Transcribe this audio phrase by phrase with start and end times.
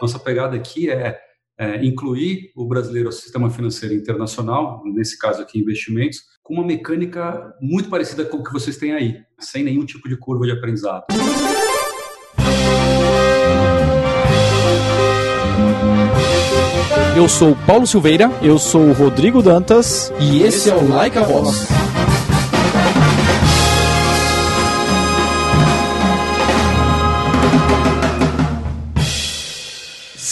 [0.00, 1.18] Nossa pegada aqui é,
[1.58, 7.54] é, incluir o brasileiro ao sistema financeiro internacional, nesse caso aqui investimentos, com uma mecânica
[7.60, 11.04] muito parecida com o que vocês têm aí, sem nenhum tipo de curva de aprendizado.
[17.14, 21.79] Eu sou Paulo Silveira, eu sou Rodrigo Dantas e esse é o Like a Voz.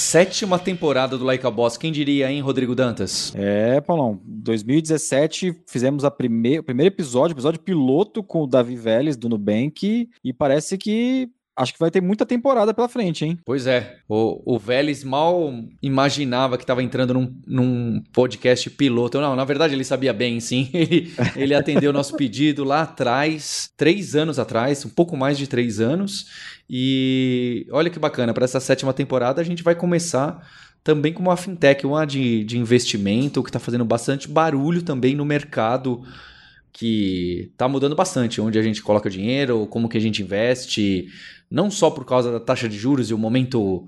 [0.08, 1.76] Sétima temporada do Like a Boss.
[1.76, 3.30] Quem diria, hein, Rodrigo Dantas?
[3.36, 4.18] É, Paulão.
[4.24, 10.08] 2017 fizemos a primeir, o primeiro episódio, episódio piloto com o Davi Vélez do Nubank
[10.24, 13.38] e parece que acho que vai ter muita temporada pela frente, hein?
[13.44, 13.96] Pois é.
[14.08, 15.52] O, o Vélez mal
[15.82, 19.20] imaginava que estava entrando num, num, podcast piloto.
[19.20, 20.70] Não, na verdade ele sabia bem, sim.
[20.72, 25.80] Ele, ele atendeu nosso pedido lá atrás, três anos atrás, um pouco mais de três
[25.80, 26.26] anos.
[26.68, 30.46] E olha que bacana, para essa sétima temporada a gente vai começar
[30.84, 35.24] também com uma fintech, uma de, de investimento, que está fazendo bastante barulho também no
[35.24, 36.02] mercado,
[36.72, 41.08] que está mudando bastante, onde a gente coloca dinheiro, como que a gente investe,
[41.50, 43.86] não só por causa da taxa de juros e o momento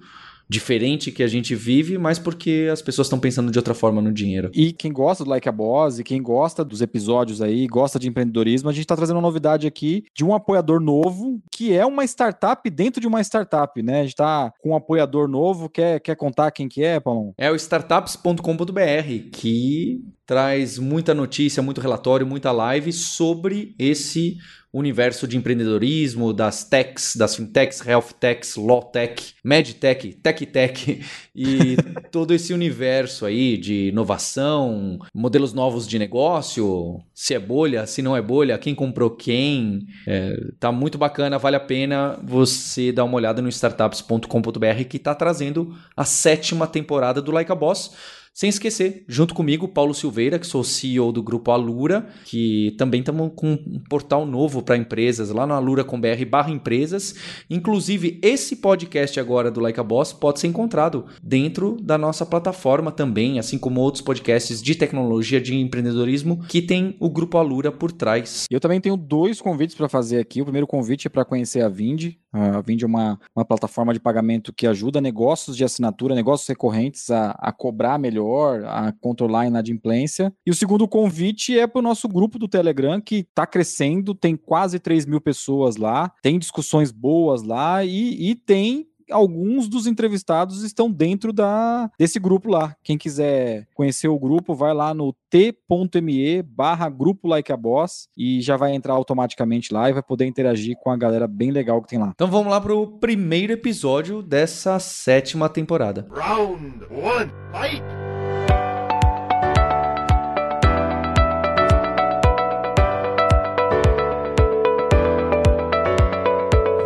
[0.51, 4.13] diferente que a gente vive, mas porque as pessoas estão pensando de outra forma no
[4.13, 4.51] dinheiro.
[4.53, 8.09] E quem gosta do Like a Boss e quem gosta dos episódios aí, gosta de
[8.09, 12.05] empreendedorismo, a gente está trazendo uma novidade aqui de um apoiador novo, que é uma
[12.05, 14.01] startup dentro de uma startup, né?
[14.01, 17.33] A gente está com um apoiador novo, quer, quer contar quem que é, Paulo?
[17.39, 24.39] É o startups.com.br, que traz muita notícia, muito relatório, muita live sobre esse
[24.73, 31.01] universo de empreendedorismo, das techs, das fintechs, health techs, law tech, medtech, tech tech
[31.35, 31.77] e
[32.13, 38.17] todo esse universo aí de inovação, modelos novos de negócio, se é bolha, se não
[38.17, 43.17] é bolha, quem comprou quem, é, tá muito bacana, vale a pena você dar uma
[43.17, 48.20] olhada no startups.com.br que está trazendo a sétima temporada do Like a Boss.
[48.33, 53.33] Sem esquecer, junto comigo, Paulo Silveira, que sou CEO do grupo Alura, que também estamos
[53.35, 57.15] com um portal novo para empresas lá no alura.com.br barra empresas.
[57.51, 62.93] Inclusive, esse podcast agora do Like a Boss pode ser encontrado dentro da nossa plataforma
[62.93, 67.91] também, assim como outros podcasts de tecnologia, de empreendedorismo, que tem o grupo Alura por
[67.91, 68.47] trás.
[68.49, 70.41] Eu também tenho dois convites para fazer aqui.
[70.41, 72.13] O primeiro convite é para conhecer a Vind.
[72.33, 77.11] A Vind é uma, uma plataforma de pagamento que ajuda negócios de assinatura, negócios recorrentes
[77.11, 80.33] a, a cobrar melhor melhor, a controlar a inadimplência.
[80.47, 84.37] E o segundo convite é para o nosso grupo do Telegram, que está crescendo, tem
[84.37, 90.63] quase 3 mil pessoas lá, tem discussões boas lá e, e tem alguns dos entrevistados
[90.63, 92.75] estão dentro da, desse grupo lá.
[92.83, 98.41] Quem quiser conhecer o grupo, vai lá no t.me barra grupo like a boss e
[98.41, 101.89] já vai entrar automaticamente lá e vai poder interagir com a galera bem legal que
[101.89, 102.13] tem lá.
[102.15, 106.07] Então vamos lá para o primeiro episódio dessa sétima temporada.
[106.11, 108.20] Round one, fight!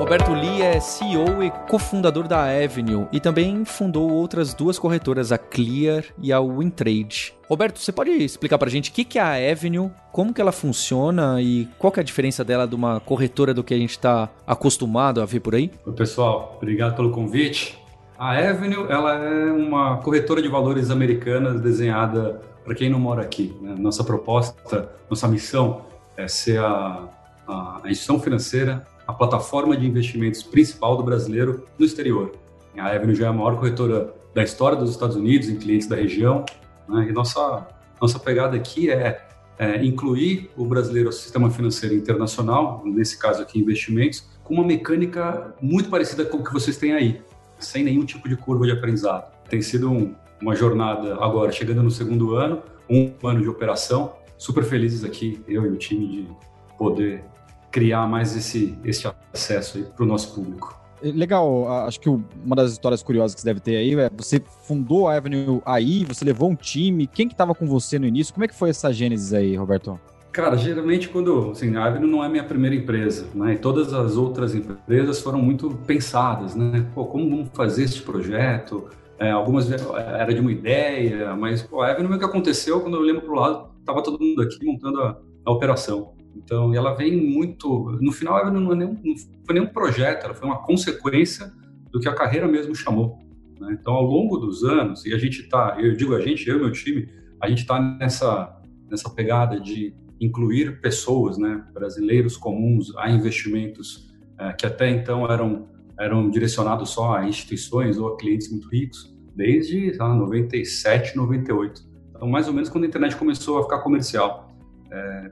[0.04, 5.38] Roberto Lee é CEO e cofundador da Avenue e também fundou outras duas corretoras, a
[5.38, 7.34] Clear e a WinTrade.
[7.48, 10.52] Roberto, você pode explicar para a gente o que é a Avenue, como que ela
[10.52, 13.92] funciona e qual que é a diferença dela de uma corretora do que a gente
[13.92, 15.70] está acostumado a ver por aí?
[15.86, 17.78] Oi, pessoal, obrigado pelo convite.
[18.18, 23.56] A Avenue ela é uma corretora de valores americana desenhada para quem não mora aqui.
[23.58, 23.74] Né?
[23.78, 27.08] Nossa proposta, nossa missão é ser a,
[27.48, 32.32] a instituição financeira a plataforma de investimentos principal do brasileiro no exterior.
[32.76, 35.96] A Avenue já é a maior corretora da história dos Estados Unidos em clientes da
[35.96, 36.44] região.
[36.88, 37.06] Né?
[37.08, 37.66] E nossa,
[38.00, 39.24] nossa pegada aqui é,
[39.58, 45.54] é, incluir o brasileiro ao sistema financeiro internacional, nesse caso aqui investimentos, com uma mecânica
[45.60, 47.22] muito parecida com o que vocês têm aí,
[47.58, 49.32] sem nenhum tipo de curva de aprendizado.
[49.48, 54.64] Tem sido um, uma jornada agora, chegando no segundo ano, um ano de operação, super
[54.64, 56.28] felizes aqui, eu e o time, de
[56.76, 57.24] poder
[57.74, 60.80] criar mais esse, esse acesso para o nosso público.
[61.02, 64.40] É, legal, acho que uma das histórias curiosas que você deve ter aí é você
[64.62, 68.32] fundou a Avenue aí, você levou um time, quem que estava com você no início?
[68.32, 69.98] Como é que foi essa gênesis aí, Roberto?
[70.30, 73.54] Cara, geralmente quando, assim, a Avenue não é minha primeira empresa, né?
[73.54, 76.86] E todas as outras empresas foram muito pensadas, né?
[76.94, 78.88] Pô, como vamos fazer este projeto?
[79.18, 83.00] É, algumas era de uma ideia, mas pô, a Avenue o que aconteceu quando eu
[83.00, 86.13] lembro para o lado, estava todo mundo aqui montando a, a operação.
[86.36, 87.98] Então, ela vem muito.
[88.00, 89.14] No final, ela não, é nenhum, não
[89.44, 91.52] foi nenhum projeto, ela foi uma consequência
[91.90, 93.18] do que a carreira mesmo chamou.
[93.60, 93.76] Né?
[93.80, 96.60] Então, ao longo dos anos, e a gente está, eu digo a gente, eu e
[96.60, 97.08] meu time,
[97.40, 98.60] a gente está nessa,
[98.90, 105.68] nessa pegada de incluir pessoas, né, brasileiros comuns, a investimentos é, que até então eram
[105.98, 111.82] eram direcionados só a instituições ou a clientes muito ricos, desde lá, 97, 98.
[112.10, 114.48] Então, mais ou menos quando a internet começou a ficar comercial.
[114.90, 115.30] É,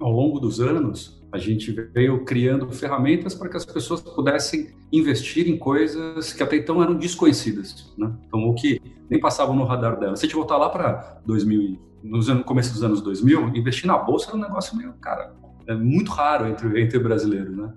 [0.00, 5.48] ao longo dos anos, a gente veio criando ferramentas para que as pessoas pudessem investir
[5.48, 8.12] em coisas que até então eram desconhecidas, né?
[8.26, 10.16] Então, o que nem passavam no radar dela.
[10.16, 14.28] Se a gente voltar lá para 2000, no começo dos anos 2000, investir na bolsa
[14.28, 15.32] era um negócio meio, cara,
[15.66, 17.72] é muito raro entre, entre brasileiros, né?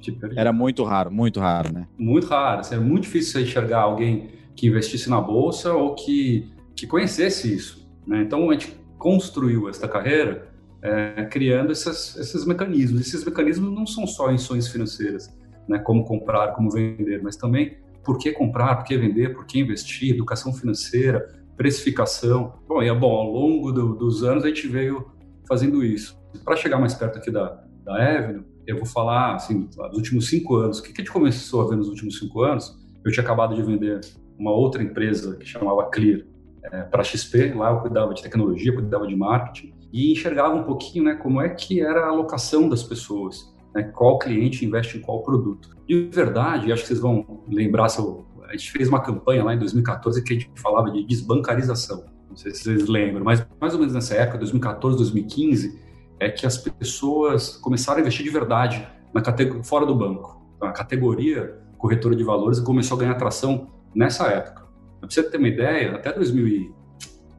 [0.00, 1.88] Tipo, era muito raro, muito raro, né?
[1.98, 2.60] Muito raro.
[2.60, 7.52] Assim, era muito difícil você enxergar alguém que investisse na bolsa ou que, que conhecesse
[7.52, 7.88] isso.
[8.06, 8.22] Né?
[8.22, 10.47] Então, a gente construiu esta carreira
[10.82, 13.00] é, criando essas, esses mecanismos.
[13.00, 15.34] Esses mecanismos não são só ações financeiras,
[15.68, 15.78] né?
[15.78, 20.14] como comprar, como vender, mas também por que comprar, por que vender, por que investir,
[20.14, 22.54] educação financeira, precificação.
[22.66, 25.10] Bom, e é bom, ao longo do, dos anos a gente veio
[25.46, 26.18] fazendo isso.
[26.44, 30.56] Para chegar mais perto aqui da, da Avenue, eu vou falar, assim, dos últimos cinco
[30.56, 30.78] anos.
[30.78, 32.78] O que a gente começou a ver nos últimos cinco anos?
[33.04, 34.00] Eu tinha acabado de vender
[34.38, 36.20] uma outra empresa que chamava Clear
[36.64, 37.54] é, para XP.
[37.54, 41.48] Lá eu cuidava de tecnologia, cuidava de marketing e enxergava um pouquinho, né, como é
[41.48, 45.76] que era a alocação das pessoas, né, qual cliente investe em qual produto.
[45.86, 49.58] De verdade, acho que vocês vão lembrar, se a gente fez uma campanha lá em
[49.58, 52.04] 2014 que a gente falava de desbancarização.
[52.28, 55.78] Não sei se vocês lembram, mas mais ou menos nessa época, 2014, 2015,
[56.20, 60.40] é que as pessoas começaram a investir de verdade na categoria, fora do banco.
[60.56, 64.66] Então, a categoria corretora de valores começou a ganhar atração nessa época.
[65.00, 66.74] Para você ter uma ideia, até, 2000,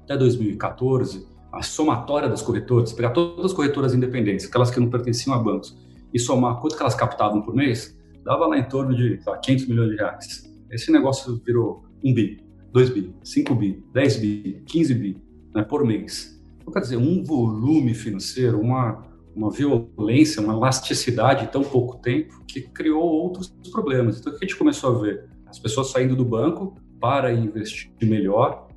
[0.03, 5.33] até 2014, a somatória das corretoras, pegar todas as corretoras independentes, aquelas que não pertenciam
[5.35, 5.77] a bancos,
[6.13, 9.89] e somar quanto que elas captavam por mês, dava lá em torno de 500 milhões
[9.91, 10.49] de reais.
[10.71, 15.17] Esse negócio virou 1 bi, 2 bi, 5 bi, 10 bi, 15 bi
[15.53, 16.39] né, por mês.
[16.59, 19.03] Então, quer dizer, um volume financeiro, uma,
[19.35, 24.19] uma violência, uma elasticidade em tão pouco tempo que criou outros problemas.
[24.19, 25.25] Então, o que a gente começou a ver?
[25.47, 28.67] As pessoas saindo do banco para investir melhor,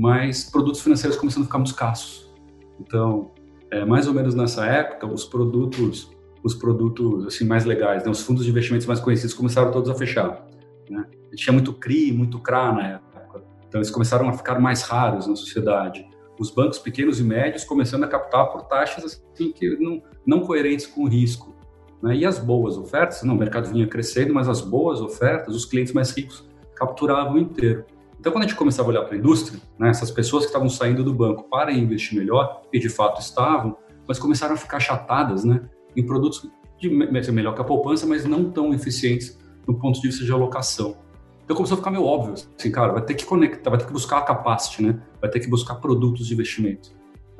[0.00, 2.32] mas produtos financeiros começando a ficar muito escassos.
[2.80, 3.30] Então,
[3.70, 6.10] é, mais ou menos nessa época, os produtos,
[6.42, 9.94] os produtos assim mais legais, né, os fundos de investimentos mais conhecidos começaram todos a
[9.94, 10.46] fechar.
[10.88, 11.04] Né?
[11.10, 14.82] A gente tinha muito CRI, muito CRA na época, então eles começaram a ficar mais
[14.82, 16.08] raros na sociedade
[16.40, 19.04] os bancos pequenos e médios começando a captar por taxas
[19.34, 21.54] assim, que não, não coerentes com o risco.
[22.02, 22.16] Né?
[22.16, 25.92] E as boas ofertas, não, o mercado vinha crescendo, mas as boas ofertas, os clientes
[25.92, 27.84] mais ricos capturavam inteiro.
[28.20, 30.68] Então, quando a gente começava a olhar para a indústria, né, essas pessoas que estavam
[30.68, 35.42] saindo do banco para investir melhor, e de fato estavam, mas começaram a ficar chatadas
[35.42, 35.62] né,
[35.96, 36.46] em produtos
[36.78, 36.90] de
[37.32, 40.96] melhor que a poupança, mas não tão eficientes do ponto de vista de alocação.
[41.44, 43.92] Então começou a ficar meio óbvio, assim, cara, vai ter que conectar, vai ter que
[43.92, 45.00] buscar a capacity, né?
[45.18, 46.92] Vai ter que buscar produtos de investimento.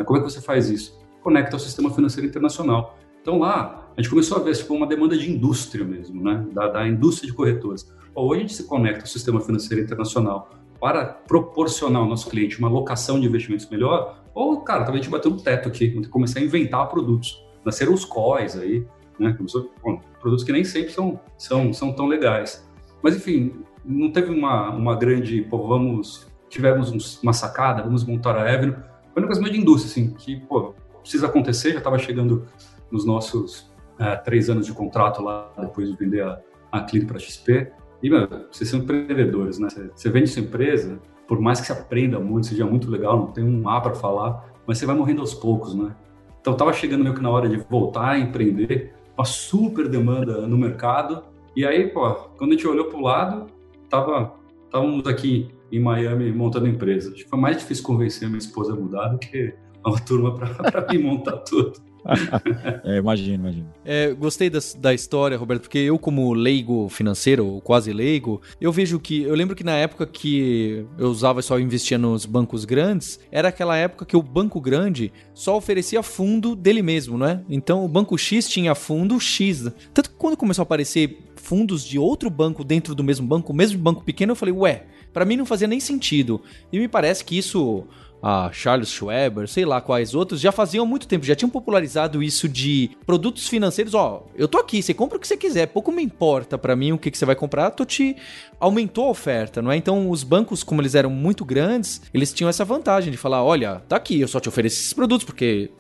[0.04, 0.98] Como é que você faz isso?
[1.22, 2.98] Conecta ao sistema financeiro internacional.
[3.20, 6.46] Então lá, a gente começou a ver tipo, uma demanda de indústria mesmo, né?
[6.52, 7.92] Da, da indústria de corretores.
[8.14, 12.68] Ou a gente se conecta ao sistema financeiro internacional para proporcionar ao nosso cliente uma
[12.68, 16.40] alocação de investimentos melhor, ou, cara, também a gente bateu no teto aqui, vamos começar
[16.40, 17.44] a inventar produtos.
[17.64, 18.86] Nasceram os COIs aí,
[19.18, 19.34] né?
[19.34, 22.66] Começou, bom, produtos que nem sempre são, são, são tão legais.
[23.02, 23.52] Mas, enfim,
[23.84, 28.76] não teve uma, uma grande, pô, vamos, tivemos uns, uma sacada, vamos montar a Avenue.
[29.12, 32.46] Foi um meio de indústria, assim, que, pô, precisa acontecer, já estava chegando
[32.90, 36.40] nos nossos é, três anos de contrato lá, depois de vender a,
[36.72, 37.70] a Clear para XP.
[38.02, 39.68] E, meu, vocês são empreendedores, né?
[39.94, 40.98] Você, vende sua empresa,
[41.28, 44.52] por mais que você aprenda muito, seja muito legal, não tem um A para falar,
[44.66, 45.94] mas você vai morrendo aos poucos, né?
[46.40, 50.56] Então, estava chegando meio que na hora de voltar a empreender, uma super demanda no
[50.56, 51.22] mercado,
[51.54, 53.46] e aí, pô, quando a gente olhou para o lado,
[53.88, 57.12] tava, estávamos aqui em Miami montando empresa.
[57.12, 59.54] Acho que foi mais difícil convencer a minha esposa a mudar do que
[59.84, 61.89] uma turma para me montar tudo.
[62.84, 63.66] é, imagino, imagino.
[63.84, 68.72] É, gostei da, da história, Roberto, porque eu, como leigo financeiro, ou quase leigo, eu
[68.72, 69.22] vejo que.
[69.22, 73.76] Eu lembro que na época que eu usava só investia nos bancos grandes, era aquela
[73.76, 77.42] época que o banco grande só oferecia fundo dele mesmo, não é?
[77.48, 79.70] Então o banco X tinha fundo X.
[79.92, 83.78] Tanto que quando começou a aparecer fundos de outro banco dentro do mesmo banco, mesmo
[83.78, 86.40] banco pequeno, eu falei, ué, para mim não fazia nem sentido.
[86.72, 87.86] E me parece que isso
[88.22, 92.48] a Charles Schweber, sei lá quais outros, já faziam muito tempo, já tinham popularizado isso
[92.48, 93.94] de produtos financeiros.
[93.94, 96.92] Ó, eu tô aqui, você compra o que você quiser, pouco me importa para mim
[96.92, 98.16] o que, que você vai comprar, tô te.
[98.58, 99.76] Aumentou a oferta, não é?
[99.76, 103.82] Então, os bancos, como eles eram muito grandes, eles tinham essa vantagem de falar: olha,
[103.88, 105.70] tá aqui, eu só te ofereço esses produtos, porque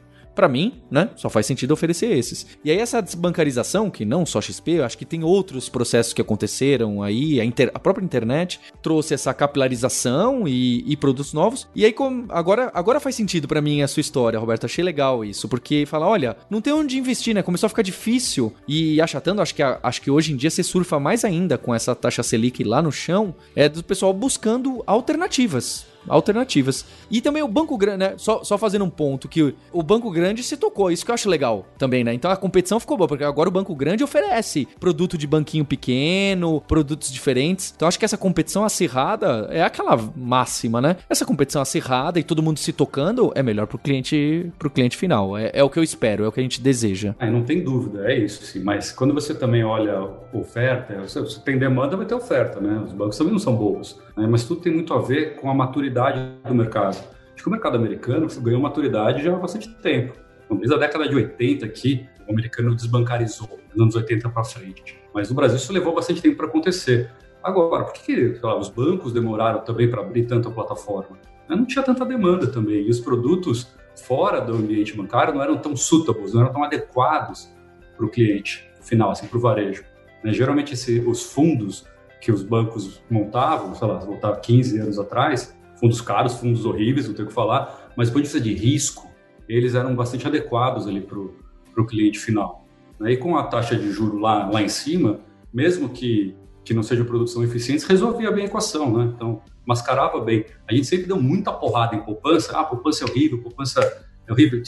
[0.40, 2.46] para mim, né, só faz sentido oferecer esses.
[2.64, 6.22] E aí essa desbancarização, que não só XP, eu acho que tem outros processos que
[6.22, 11.68] aconteceram aí, a, inter, a própria internet trouxe essa capilarização e, e produtos novos.
[11.76, 14.64] E aí com, agora, agora faz sentido para mim a sua história, Roberto.
[14.64, 17.42] Achei legal isso, porque fala, olha, não tem onde investir, né?
[17.42, 20.98] Começou a ficar difícil e achatando, acho que, acho que hoje em dia você surfa
[20.98, 26.84] mais ainda com essa taxa Selic lá no chão, é do pessoal buscando alternativas alternativas.
[27.10, 28.14] E também o Banco Grande, né?
[28.16, 31.28] Só, só fazendo um ponto que o Banco Grande se tocou, isso que eu acho
[31.28, 32.14] legal também, né?
[32.14, 36.60] Então a competição ficou boa, porque agora o Banco Grande oferece produto de banquinho pequeno,
[36.66, 37.72] produtos diferentes.
[37.74, 40.96] Então acho que essa competição acirrada é aquela máxima, né?
[41.08, 45.36] Essa competição acirrada e todo mundo se tocando é melhor pro cliente, pro cliente final.
[45.36, 47.14] É, é o que eu espero, é o que a gente deseja.
[47.18, 48.60] É, não tem dúvida, é isso, sim.
[48.60, 52.82] Mas quando você também olha oferta, você, tem demanda, vai ter oferta, né?
[52.84, 53.98] Os bancos também não são bobos.
[54.20, 54.26] Né?
[54.28, 56.96] Mas tudo tem muito a ver com a maturidade do mercado.
[57.34, 60.12] Acho que o mercado americano ganhou maturidade já há bastante tempo.
[60.50, 65.00] Desde a década de 80 aqui, o americano desbancarizou, nos anos 80 para frente.
[65.14, 67.10] Mas no Brasil isso levou bastante tempo para acontecer.
[67.42, 71.18] Agora, por que lá, os bancos demoraram também para abrir tanta plataforma?
[71.48, 72.86] Não tinha tanta demanda também.
[72.86, 77.50] E os produtos fora do ambiente bancário não eram tão suitables, não eram tão adequados
[77.96, 79.84] para o cliente final, assim, para o varejo.
[80.22, 80.32] Né?
[80.32, 81.86] Geralmente, esse, os fundos
[82.20, 87.14] que os bancos montavam, sei lá, voltar 15 anos atrás, fundos caros, fundos horríveis, não
[87.14, 89.08] tenho o que falar, mas do ponto de vista de risco,
[89.48, 92.66] eles eram bastante adequados ali para o cliente final.
[92.98, 93.12] Né?
[93.12, 95.20] E com a taxa de juro lá, lá em cima,
[95.52, 99.12] mesmo que, que não sejam produtos tão eficientes, resolvia bem a equação, né?
[99.14, 100.44] Então, mascarava bem.
[100.68, 103.80] A gente sempre deu muita porrada em poupança, ah, poupança é horrível, poupança
[104.26, 104.62] é horrível,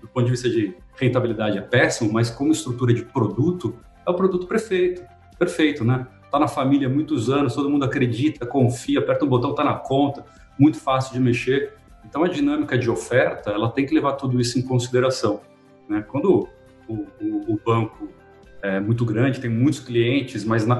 [0.00, 3.76] do ponto de vista de rentabilidade é péssimo, mas como estrutura de produto,
[4.06, 5.02] é o produto perfeito,
[5.38, 6.06] perfeito, né?
[6.36, 9.72] Tá na família há muitos anos, todo mundo acredita, confia, aperta um botão, tá na
[9.72, 10.22] conta
[10.58, 11.72] muito fácil de mexer.
[12.04, 15.40] Então, a dinâmica de oferta, ela tem que levar tudo isso em consideração.
[15.88, 16.04] Né?
[16.06, 16.46] Quando
[16.86, 18.10] o, o, o, banco
[18.62, 20.78] é muito grande, tem muitos clientes, mas na,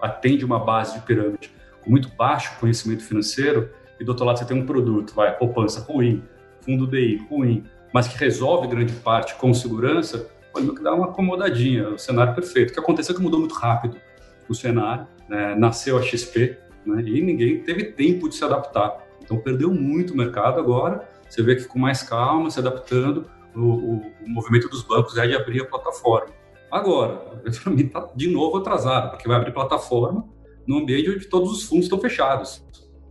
[0.00, 1.50] atende uma base de pirâmide
[1.84, 3.68] com muito baixo conhecimento financeiro,
[4.00, 6.22] e do outro lado você tem um produto, vai, poupança ruim,
[6.62, 11.98] fundo DI ruim, mas que resolve grande parte com segurança, pode dar uma acomodadinha, o
[11.98, 12.70] cenário perfeito.
[12.70, 14.05] O que aconteceu é que mudou muito rápido
[14.48, 15.54] o cenário, né?
[15.54, 17.02] nasceu a XP, né?
[17.02, 19.04] e ninguém teve tempo de se adaptar.
[19.22, 21.08] Então perdeu muito o mercado agora.
[21.28, 25.26] Você vê que com mais calma, se adaptando, o, o, o movimento dos bancos é
[25.26, 26.32] de abrir a plataforma.
[26.70, 27.16] Agora,
[27.62, 30.26] para mim está de novo atrasado, porque vai abrir plataforma
[30.66, 32.64] no ambiente onde todos os fundos estão fechados.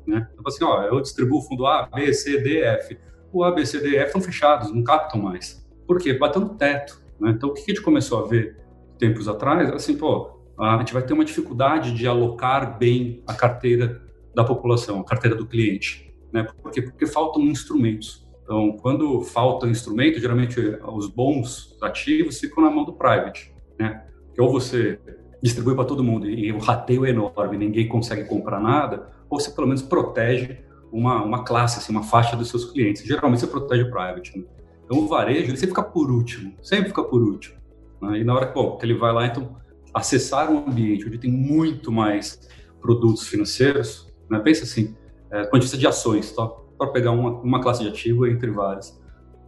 [0.05, 0.27] Né?
[0.33, 2.97] Então, assim, ó, eu distribuo o fundo A, B, C, D, F.
[3.31, 5.65] O A, B, C, D, F estão fechados, não captam mais.
[5.87, 6.13] Por quê?
[6.13, 7.01] Batendo teto.
[7.19, 7.31] Né?
[7.31, 8.57] Então, o que a gente começou a ver
[8.99, 9.69] tempos atrás?
[9.71, 14.01] Assim, pô, a gente vai ter uma dificuldade de alocar bem a carteira
[14.33, 16.45] da população, a carteira do cliente né?
[16.61, 18.27] Porque, porque faltam instrumentos.
[18.43, 24.03] Então, quando falta instrumento, geralmente os bons ativos ficam na mão do private, né?
[24.37, 24.99] Ou você
[25.41, 29.49] distribui para todo mundo e o rateio é enorme, ninguém consegue comprar nada, ou você
[29.49, 30.59] pelo menos protege
[30.91, 33.03] uma, uma classe, assim, uma faixa dos seus clientes.
[33.03, 34.37] Geralmente você protege o private.
[34.37, 34.43] Né?
[34.83, 37.55] Então, o varejo, ele sempre fica por último, sempre fica por último.
[38.01, 38.19] Né?
[38.19, 39.55] E na hora que, bom, que ele vai lá, então,
[39.95, 42.39] acessar um ambiente onde tem muito mais
[42.81, 44.39] produtos financeiros, né?
[44.39, 44.93] pensa assim,
[45.31, 46.45] é, ponto de ações, tá?
[46.77, 48.99] para pegar uma, uma classe de ativo entre várias.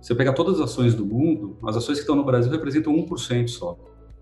[0.02, 3.50] Você pegar todas as ações do mundo, as ações que estão no Brasil representam 1%
[3.50, 3.78] só.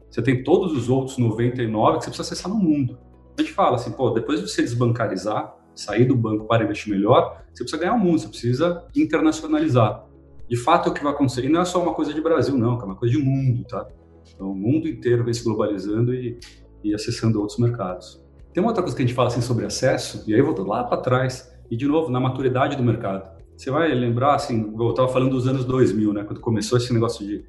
[0.10, 2.98] Você tem todos os outros 99 que você precisa acessar no mundo.
[3.38, 7.44] A gente fala assim, pô, depois de você desbancarizar, sair do banco para investir melhor,
[7.54, 10.06] você precisa ganhar o mundo, você precisa internacionalizar.
[10.50, 11.46] De fato, é o que vai acontecer.
[11.46, 13.88] E não é só uma coisa de Brasil, não, é uma coisa de mundo, tá?
[14.34, 16.40] Então, o mundo inteiro vem se globalizando e,
[16.84, 18.24] e acessando outros mercados.
[18.54, 20.84] Tem uma outra coisa que a gente fala assim sobre acesso, e aí voltando lá
[20.84, 23.36] para trás, e de novo, na maturidade do mercado.
[23.56, 27.26] Você vai lembrar, assim, eu estava falando dos anos 2000, né, quando começou esse negócio
[27.26, 27.46] de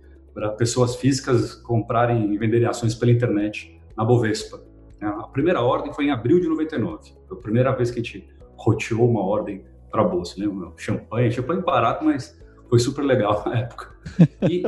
[0.59, 4.61] pessoas físicas comprarem e venderem ações pela internet na Bovespa.
[5.01, 5.09] Né.
[5.09, 7.13] A primeira ordem foi em abril de 99.
[7.29, 10.35] Foi a primeira vez que a gente roteou uma ordem para a bolsa.
[10.39, 10.73] Lembra?
[10.77, 13.97] Champanhe, champanhe barato, mas foi super legal na época.
[14.49, 14.63] E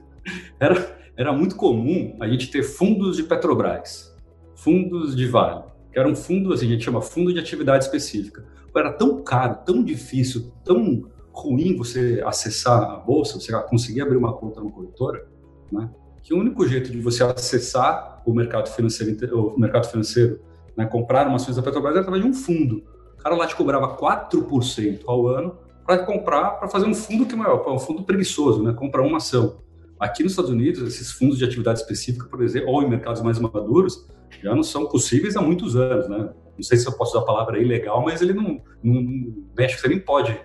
[0.58, 4.14] era, era muito comum a gente ter fundos de Petrobras,
[4.56, 8.44] fundos de Vale, que era um fundo, assim, a gente chama fundo de atividade específica.
[8.76, 14.32] Era tão caro, tão difícil, tão ruim você acessar a bolsa, você conseguir abrir uma
[14.32, 15.28] conta numa corretora,
[15.70, 15.88] né?
[16.24, 20.40] que o único jeito de você acessar o mercado financeiro, o mercado financeiro,
[20.76, 22.82] né, comprar uma ações da Petrobras era através de um fundo.
[23.18, 25.56] O cara lá te cobrava 4% ao ano
[25.86, 29.58] para comprar, para fazer um fundo que é um fundo preguiçoso, né, comprar uma ação.
[30.04, 33.38] Aqui nos Estados Unidos, esses fundos de atividade específica, por exemplo, ou em mercados mais
[33.38, 34.06] maduros,
[34.42, 36.28] já não são possíveis há muitos anos, né?
[36.58, 39.88] Não sei se eu posso usar a palavra ilegal, mas ele não, não mexe, você
[39.88, 40.38] nem pode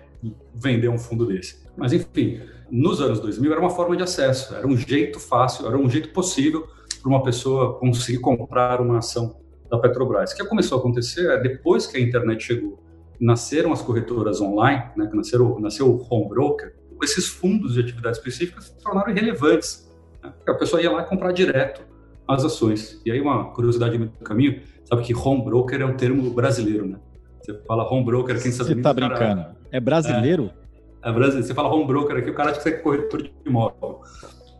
[0.54, 1.62] vender um fundo desse.
[1.76, 2.40] Mas, enfim,
[2.70, 6.08] nos anos 2000 era uma forma de acesso, era um jeito fácil, era um jeito
[6.08, 6.66] possível
[7.02, 9.36] para uma pessoa conseguir comprar uma ação
[9.70, 10.32] da Petrobras.
[10.32, 12.82] O que começou a acontecer é depois que a internet chegou,
[13.20, 18.60] nasceram as corretoras online, né, nasceram, nasceu o home broker, esses fundos de atividade específica
[18.60, 19.90] se tornaram irrelevantes.
[20.22, 21.82] Né, a pessoa ia lá comprar direto
[22.26, 23.00] as ações.
[23.04, 26.98] E aí uma curiosidade no caminho, sabe que home broker é um termo brasileiro, né?
[27.42, 29.18] Você fala home broker aqui em Estados Você tá brincando?
[29.18, 30.50] Cara, é brasileiro?
[31.02, 31.46] É, é brasileiro.
[31.46, 34.02] Você fala home broker aqui, o cara acha que você é corretor de imóvel.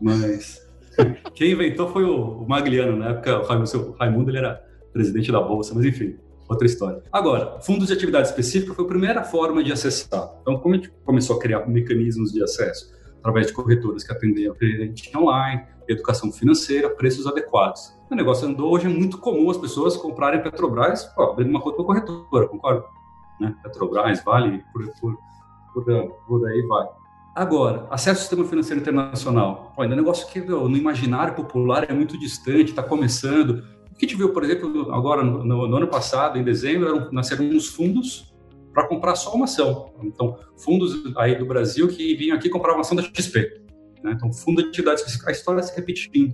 [0.01, 0.67] Mas
[1.33, 5.85] quem inventou foi o Magliano, na época o Raimundo ele era presidente da Bolsa, mas
[5.85, 6.17] enfim,
[6.51, 7.01] outra história.
[7.11, 10.31] Agora, fundos de atividade específica foi a primeira forma de acessar.
[10.41, 12.93] Então, como a gente começou a criar mecanismos de acesso?
[13.19, 17.95] Através de corretoras que atendiam cliente online, educação financeira, preços adequados.
[18.09, 21.83] O negócio andou, hoje é muito comum as pessoas comprarem Petrobras, abrindo uma conta com
[21.83, 22.83] corretora, concorda?
[23.39, 23.55] Né?
[23.63, 25.17] Petrobras, Vale, por, por,
[25.73, 26.87] por, por aí vai.
[27.33, 29.73] Agora, acesso ao sistema financeiro internacional.
[29.77, 33.63] Ainda é um negócio que no imaginário popular é muito distante, está começando.
[34.01, 37.67] Que a gente viu, por exemplo, agora no, no ano passado, em dezembro, nasceram uns
[37.67, 38.33] fundos
[38.73, 39.93] para comprar só uma ação.
[40.01, 43.61] Então, fundos aí do Brasil que vinham aqui comprar uma ação da XP.
[44.03, 44.13] Né?
[44.15, 46.33] Então, fundo de atividades a história se repetindo.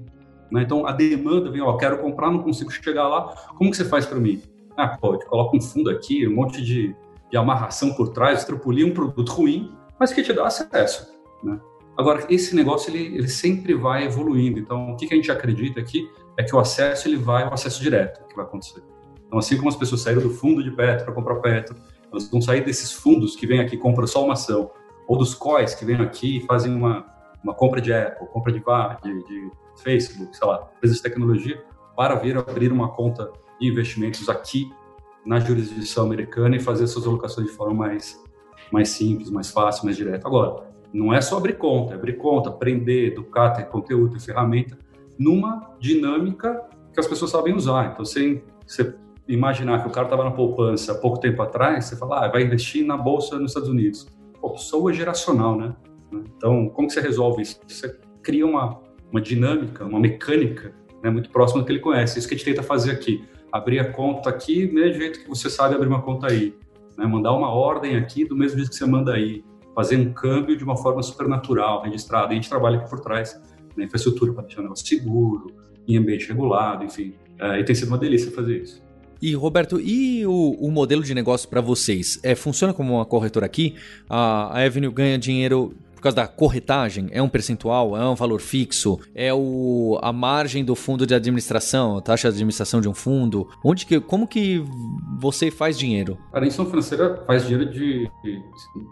[0.49, 0.61] Né?
[0.61, 4.05] Então, a demanda vem, ó, quero comprar, não consigo chegar lá, como que você faz
[4.05, 4.41] para mim?
[4.77, 6.95] Ah, pode, coloca um fundo aqui, um monte de,
[7.29, 11.05] de amarração por trás, extrapolia um produto ruim, mas que te dá acesso.
[11.43, 11.59] Né?
[11.97, 14.57] Agora, esse negócio ele, ele sempre vai evoluindo.
[14.57, 17.53] Então, o que, que a gente acredita aqui é que o acesso ele vai o
[17.53, 18.83] acesso direto que vai acontecer.
[19.25, 21.75] Então, assim como as pessoas saíram do fundo de Petro para comprar Petro,
[22.11, 24.71] elas vão sair desses fundos que vêm aqui e compram só uma ação,
[25.07, 27.05] ou dos COIs que vêm aqui e fazem uma,
[27.43, 29.51] uma compra de Apple, compra de, de, de
[29.81, 31.61] Facebook, sei lá, empresas de tecnologia,
[31.95, 34.71] para vir abrir uma conta de investimentos aqui
[35.25, 38.23] na jurisdição americana e fazer suas alocações de forma mais,
[38.71, 40.27] mais simples, mais fácil, mais direta.
[40.27, 44.77] Agora, não é só abrir conta, é abrir conta, aprender, educar, ter conteúdo, ter ferramenta,
[45.17, 46.61] numa dinâmica
[46.93, 47.91] que as pessoas sabem usar.
[47.91, 48.95] Então, você, você
[49.27, 52.85] imaginar que o cara estava na poupança pouco tempo atrás, você fala, ah, vai investir
[52.85, 54.07] na bolsa nos Estados Unidos.
[54.39, 55.75] Pô, soa geracional, né?
[56.11, 57.59] Então, como que você resolve isso?
[57.67, 58.79] Você cria uma,
[59.11, 62.17] uma dinâmica, uma mecânica né, muito próxima do que ele conhece.
[62.17, 63.23] Isso que a gente tenta fazer aqui.
[63.51, 66.55] Abrir a conta aqui do mesmo jeito que você sabe abrir uma conta aí.
[66.97, 69.43] Né, mandar uma ordem aqui do mesmo jeito que você manda aí.
[69.75, 72.27] Fazer um câmbio de uma forma supernatural, registrada.
[72.27, 73.39] E a gente trabalha aqui por trás
[73.77, 75.53] na infraestrutura para deixar o negócio seguro,
[75.87, 77.13] em ambiente regulado, enfim.
[77.39, 78.81] É, e tem sido uma delícia fazer isso.
[79.21, 82.19] E Roberto, e o, o modelo de negócio para vocês?
[82.23, 83.75] É, funciona como uma corretora aqui?
[84.09, 87.07] A, a Avenue ganha dinheiro por causa da corretagem?
[87.11, 87.97] É um percentual?
[87.97, 88.99] É um valor fixo?
[89.15, 93.49] É o, a margem do fundo de administração, a taxa de administração de um fundo?
[93.63, 94.63] Onde que, como que
[95.19, 96.19] você faz dinheiro?
[96.31, 98.41] A instituição financeira faz dinheiro de, de,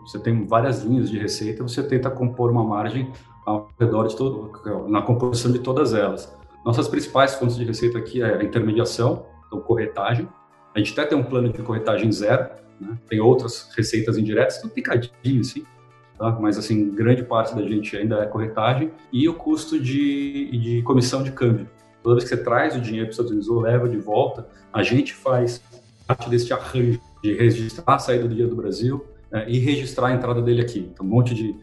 [0.07, 3.11] Você tem várias linhas de receita, você tenta compor uma margem
[3.45, 4.51] ao redor de todo,
[4.87, 6.33] na composição de todas elas.
[6.65, 10.27] Nossas principais fontes de receita aqui é a intermediação, então corretagem.
[10.73, 12.49] A gente até tem um plano de corretagem zero,
[12.81, 12.97] né?
[13.07, 15.65] tem outras receitas indiretas, tudo picadinho, assim
[16.17, 16.31] tá?
[16.39, 21.23] mas assim, grande parte da gente ainda é corretagem, e o custo de, de comissão
[21.23, 21.67] de câmbio.
[22.03, 24.47] Toda vez que você traz o dinheiro para os Estados Unidos ou leva de volta,
[24.71, 25.61] a gente faz
[26.07, 30.13] parte desse arranjo de registrar a saída do dia do Brasil é, e registrar a
[30.13, 30.89] entrada dele aqui.
[30.93, 31.55] Então, um monte de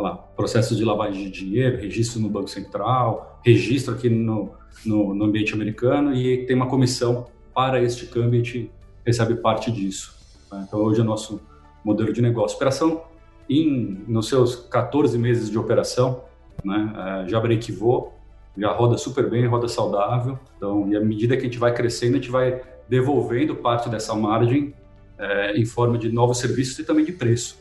[0.00, 0.24] lá,
[0.70, 4.52] de lavagem de dinheiro, registro no Banco Central, registro aqui no,
[4.84, 8.70] no, no ambiente americano e tem uma comissão para este câmbio e a gente
[9.04, 10.14] recebe parte disso.
[10.48, 10.64] Tá?
[10.66, 11.40] Então, hoje é o nosso
[11.84, 12.56] modelo de negócio.
[12.56, 13.02] Operação
[13.48, 16.24] em, nos seus 14 meses de operação,
[16.64, 18.14] né, é, já brequivou,
[18.56, 20.38] já roda super bem, roda saudável.
[20.56, 24.14] Então, e à medida que a gente vai crescendo, a gente vai devolvendo parte dessa
[24.14, 24.74] margem
[25.18, 27.58] é, em forma de novos serviços e também de preço.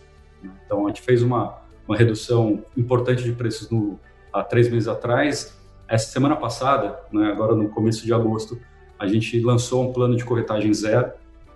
[0.66, 4.00] Então, a gente fez uma, uma redução importante de preços no,
[4.32, 5.56] há três meses atrás.
[5.88, 8.60] Essa semana passada, né, agora no começo de agosto,
[9.00, 11.12] a gente lançou um plano de corretagem zero.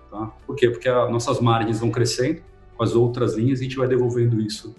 [0.09, 0.31] Tá?
[0.45, 0.69] Por quê?
[0.69, 2.41] Porque as nossas margens vão crescendo
[2.75, 4.75] com as outras linhas e a gente vai devolvendo isso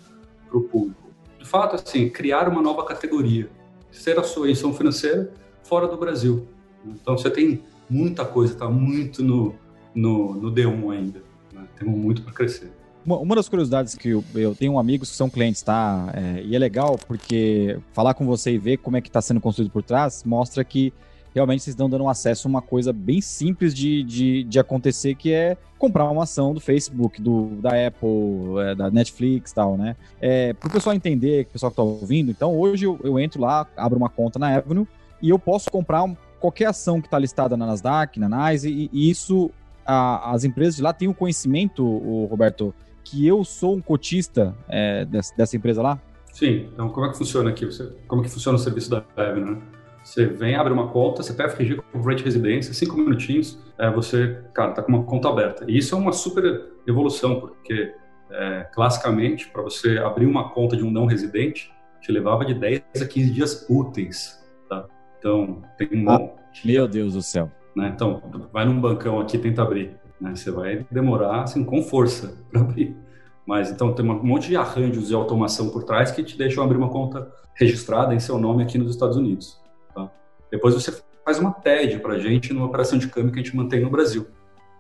[0.49, 1.03] para o público.
[1.39, 3.51] De fato, assim, criar uma nova categoria,
[3.91, 5.31] ser a sua instituição financeira
[5.63, 6.47] fora do Brasil.
[6.85, 9.55] Então, você tem muita coisa, está muito no,
[9.95, 11.23] no, no D1 ainda.
[11.53, 11.67] Né?
[11.79, 12.73] Temos muito para crescer.
[13.05, 16.13] Uma, uma, das curiosidades que eu, eu, tenho amigos que são clientes, tá?
[16.15, 19.41] É, e é legal porque falar com você e ver como é que está sendo
[19.41, 20.93] construído por trás mostra que
[21.35, 25.33] realmente vocês estão dando acesso a uma coisa bem simples de, de, de acontecer, que
[25.33, 29.97] é comprar uma ação do Facebook, do, da Apple, é, da Netflix e tal, né?
[30.21, 33.41] É, para o pessoal entender, o pessoal que está ouvindo, então hoje eu, eu, entro
[33.41, 34.87] lá, abro uma conta na Avenue
[35.21, 36.05] e eu posso comprar
[36.39, 39.51] qualquer ação que está listada na Nasdaq, na NYSE, e, e isso,
[39.85, 45.05] as empresas de lá têm o conhecimento, o Roberto, que eu sou um cotista é,
[45.05, 46.01] dessa, dessa, empresa lá?
[46.33, 46.69] Sim.
[46.73, 47.67] Então, como é que funciona aqui?
[47.67, 49.59] Você, como é que funciona o serviço da Web, né?
[50.03, 54.83] Você vem, abre uma conta, CPF, com Corporate Residência, cinco minutinhos, é, você, cara, tá
[54.83, 55.65] com uma conta aberta.
[55.69, 57.95] E isso é uma super evolução, porque
[58.31, 62.83] é, classicamente, para você abrir uma conta de um não residente, te levava de 10
[63.01, 64.87] a 15 dias úteis, tá?
[65.19, 66.19] Então, tem um ah,
[66.65, 67.49] Meu Deus do céu.
[67.77, 67.93] Né?
[67.95, 69.97] Então, vai num bancão aqui tenta abrir.
[70.23, 70.37] Né?
[70.37, 72.97] Você vai demorar, assim, com força para abrir.
[73.45, 76.79] Mas, então, tem um monte de arranjos de automação por trás que te deixam abrir
[76.79, 79.61] uma conta registrada em seu nome aqui nos Estados Unidos.
[79.93, 80.09] Tá?
[80.49, 83.57] Depois você faz uma TED para a gente numa operação de câmbio que a gente
[83.57, 84.29] mantém no Brasil.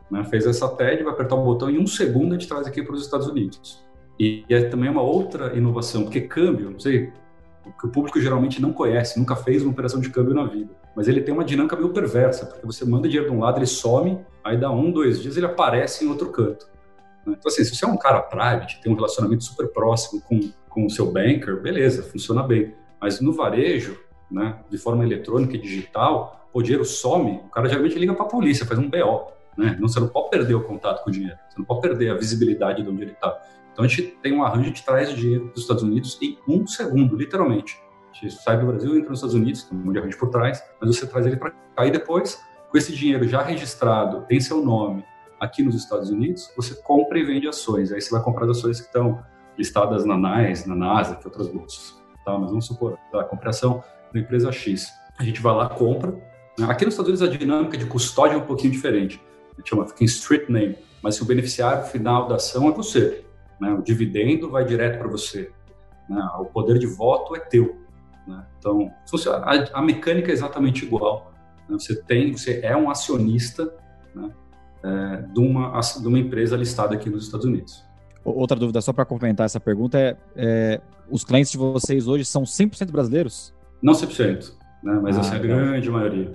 [0.09, 0.23] Né?
[0.25, 2.83] Fez essa TED, vai apertar o botão e em um segundo a gente traz aqui
[2.83, 3.83] para os Estados Unidos.
[4.19, 7.13] E é também uma outra inovação, porque câmbio, não sei,
[7.67, 10.71] o que o público geralmente não conhece, nunca fez uma operação de câmbio na vida.
[10.95, 13.67] Mas ele tem uma dinâmica meio perversa, porque você manda dinheiro de um lado, ele
[13.67, 16.67] some, aí dá um, dois dias, ele aparece em outro canto.
[17.27, 17.35] Né?
[17.39, 20.87] Então, assim, se você é um cara private, tem um relacionamento super próximo com, com
[20.87, 22.75] o seu banker, beleza, funciona bem.
[23.01, 23.99] Mas no varejo,
[24.31, 28.29] né, de forma eletrônica e digital, o dinheiro some, o cara geralmente liga para a
[28.29, 29.33] polícia, faz um BO.
[29.57, 29.77] Né?
[29.81, 32.15] Não, você não pode perder o contato com o dinheiro, você não pode perder a
[32.15, 33.41] visibilidade de onde ele está.
[33.73, 36.67] Então a gente tem um arranjo que traz o dinheiro dos Estados Unidos em um
[36.67, 37.79] segundo, literalmente.
[38.23, 40.97] Gente sai do Brasil, entra nos Estados Unidos, um monte de arranjo por trás, mas
[40.97, 45.05] você traz ele para cá e depois, com esse dinheiro já registrado, tem seu nome
[45.41, 47.91] aqui nos Estados Unidos, você compra e vende ações.
[47.91, 49.21] Aí você vai comprar as ações que estão
[49.59, 52.01] listadas na NAS, na NASA, que outras bolsas.
[52.25, 52.39] Tá?
[52.39, 53.83] Mas vamos supor, a compração
[54.15, 54.87] da empresa X.
[55.19, 56.15] A gente vai lá, compra.
[56.69, 59.21] Aqui nos Estados Unidos a dinâmica de custódia é um pouquinho diferente.
[59.53, 62.71] A gente chama, fica em street name, mas se o beneficiário final da ação é
[62.71, 63.25] você.
[63.61, 63.73] Né?
[63.73, 65.51] O dividendo vai direto para você.
[66.09, 66.25] Né?
[66.39, 67.82] O poder de voto é teu.
[68.27, 68.45] Né?
[68.59, 68.93] Então,
[69.45, 71.33] a, a, mecânica é exatamente igual.
[71.69, 71.77] Né?
[71.79, 73.73] Você tem, você é um acionista
[74.15, 74.31] né?
[74.83, 77.85] é, de, uma, de uma empresa listada aqui nos Estados Unidos.
[78.25, 80.81] Outra dúvida, só para complementar essa pergunta, é, é,
[81.11, 83.53] os clientes de vocês hoje são 100% brasileiros?
[83.83, 85.01] Não 100%, né?
[85.03, 86.33] mas ah, essa é a grande maioria.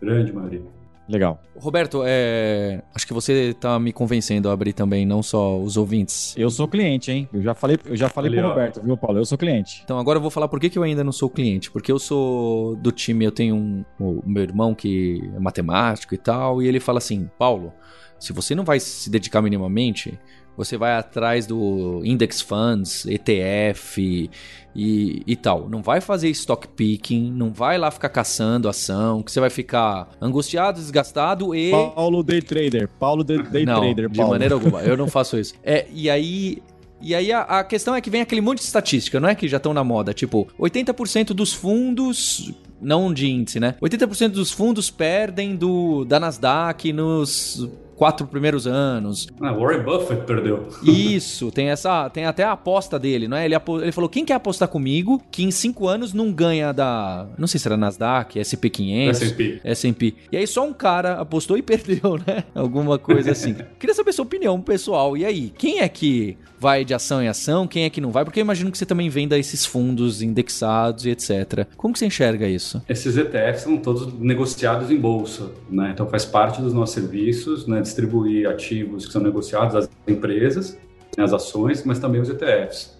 [0.00, 0.62] Grande maioria.
[1.08, 1.40] Legal.
[1.56, 2.82] Roberto, é...
[2.94, 6.34] acho que você está me convencendo a abrir também, não só os ouvintes.
[6.36, 7.28] Eu sou cliente, hein?
[7.32, 9.18] Eu já falei, eu já falei pro Roberto, viu, Paulo?
[9.18, 9.82] Eu sou cliente.
[9.84, 11.70] Então agora eu vou falar por que, que eu ainda não sou cliente.
[11.70, 16.18] Porque eu sou do time, eu tenho um, o meu irmão que é matemático e
[16.18, 17.72] tal, e ele fala assim: Paulo,
[18.18, 20.18] se você não vai se dedicar minimamente,
[20.56, 24.30] você vai atrás do index funds, ETF
[24.76, 25.68] e, e tal.
[25.68, 30.10] Não vai fazer stock picking, não vai lá ficar caçando ação, que você vai ficar
[30.20, 31.70] angustiado, desgastado e.
[31.70, 32.88] Paulo Day Trader.
[32.98, 34.10] Paulo Day, day não, Trader.
[34.10, 34.24] Paulo.
[34.24, 34.82] De maneira alguma.
[34.82, 35.54] Eu não faço isso.
[35.64, 36.62] É, e aí.
[36.98, 39.46] E aí a, a, questão é que vem aquele monte de estatística, não é que
[39.46, 43.74] já estão na moda, tipo, 80% dos fundos, não de índice, né?
[43.82, 49.26] 80% dos fundos perdem do da Nasdaq nos quatro primeiros anos.
[49.40, 50.68] Ah, Warren Buffett perdeu.
[50.82, 53.44] Isso, tem essa, tem até a aposta dele, não é?
[53.44, 57.46] Ele, ele falou, quem quer apostar comigo que em cinco anos não ganha da, não
[57.46, 59.60] sei se era Nasdaq, SP500, S&P.
[59.64, 60.14] S&P.
[60.30, 62.44] E aí só um cara apostou e perdeu, né?
[62.54, 63.56] Alguma coisa assim.
[63.78, 65.16] Queria saber sua opinião, pessoal.
[65.16, 68.24] E aí, quem é que vai de ação em ação, quem é que não vai?
[68.24, 71.66] Porque eu imagino que você também venda esses fundos indexados e etc.
[71.76, 72.82] Como que você enxerga isso?
[72.88, 75.90] Esses ETFs são todos negociados em bolsa, né?
[75.92, 77.80] Então faz parte dos nossos serviços, né?
[77.80, 80.78] Distribuir ativos que são negociados às empresas,
[81.16, 81.24] né?
[81.24, 82.96] as ações, mas também os ETFs.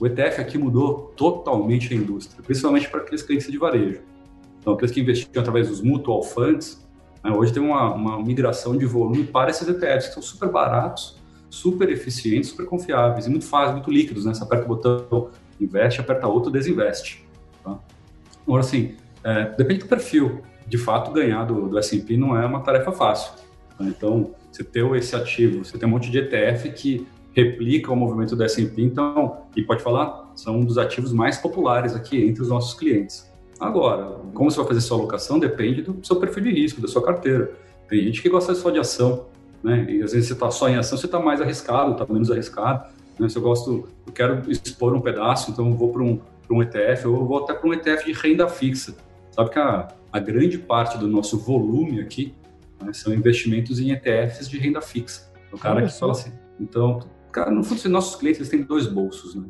[0.00, 4.00] O ETF aqui mudou totalmente a indústria, principalmente para aqueles clientes de varejo.
[4.60, 6.86] Então, aqueles que investiam através dos mutual funds,
[7.24, 7.32] né?
[7.32, 11.17] hoje tem uma, uma migração de volume para esses ETFs, que são super baratos,
[11.50, 14.34] super eficientes, super confiáveis e muito fáceis, muito líquidos, né?
[14.34, 15.30] Você aperta o botão
[15.60, 17.26] investe, aperta outro, desinveste.
[17.64, 17.78] Tá?
[18.46, 20.42] Agora, assim, é, depende do perfil.
[20.66, 23.32] De fato, ganhar do, do S&P não é uma tarefa fácil.
[23.76, 23.84] Tá?
[23.84, 28.34] Então, você ter esse ativo, você tem um monte de ETF que replica o movimento
[28.34, 32.48] do S&P, então, e pode falar, são um dos ativos mais populares aqui entre os
[32.48, 33.30] nossos clientes.
[33.60, 37.02] Agora, como você vai fazer sua alocação depende do seu perfil de risco, da sua
[37.02, 37.52] carteira.
[37.88, 39.26] Tem gente que gosta só de ação,
[39.62, 39.86] né?
[39.88, 42.88] E às vezes você está só em ação, você está mais arriscado, está menos arriscado.
[43.18, 43.28] Né?
[43.28, 47.08] Se eu gosto, eu quero expor um pedaço, então eu vou para um, um ETF,
[47.08, 48.94] ou eu vou até para um ETF de renda fixa.
[49.30, 52.34] Sabe que a, a grande parte do nosso volume aqui
[52.82, 55.28] né, são investimentos em ETFs de renda fixa.
[55.52, 56.32] O cara que fala assim.
[56.60, 57.00] Então,
[57.32, 59.44] cara, no fundo, nossos clientes eles têm dois bolsos, né?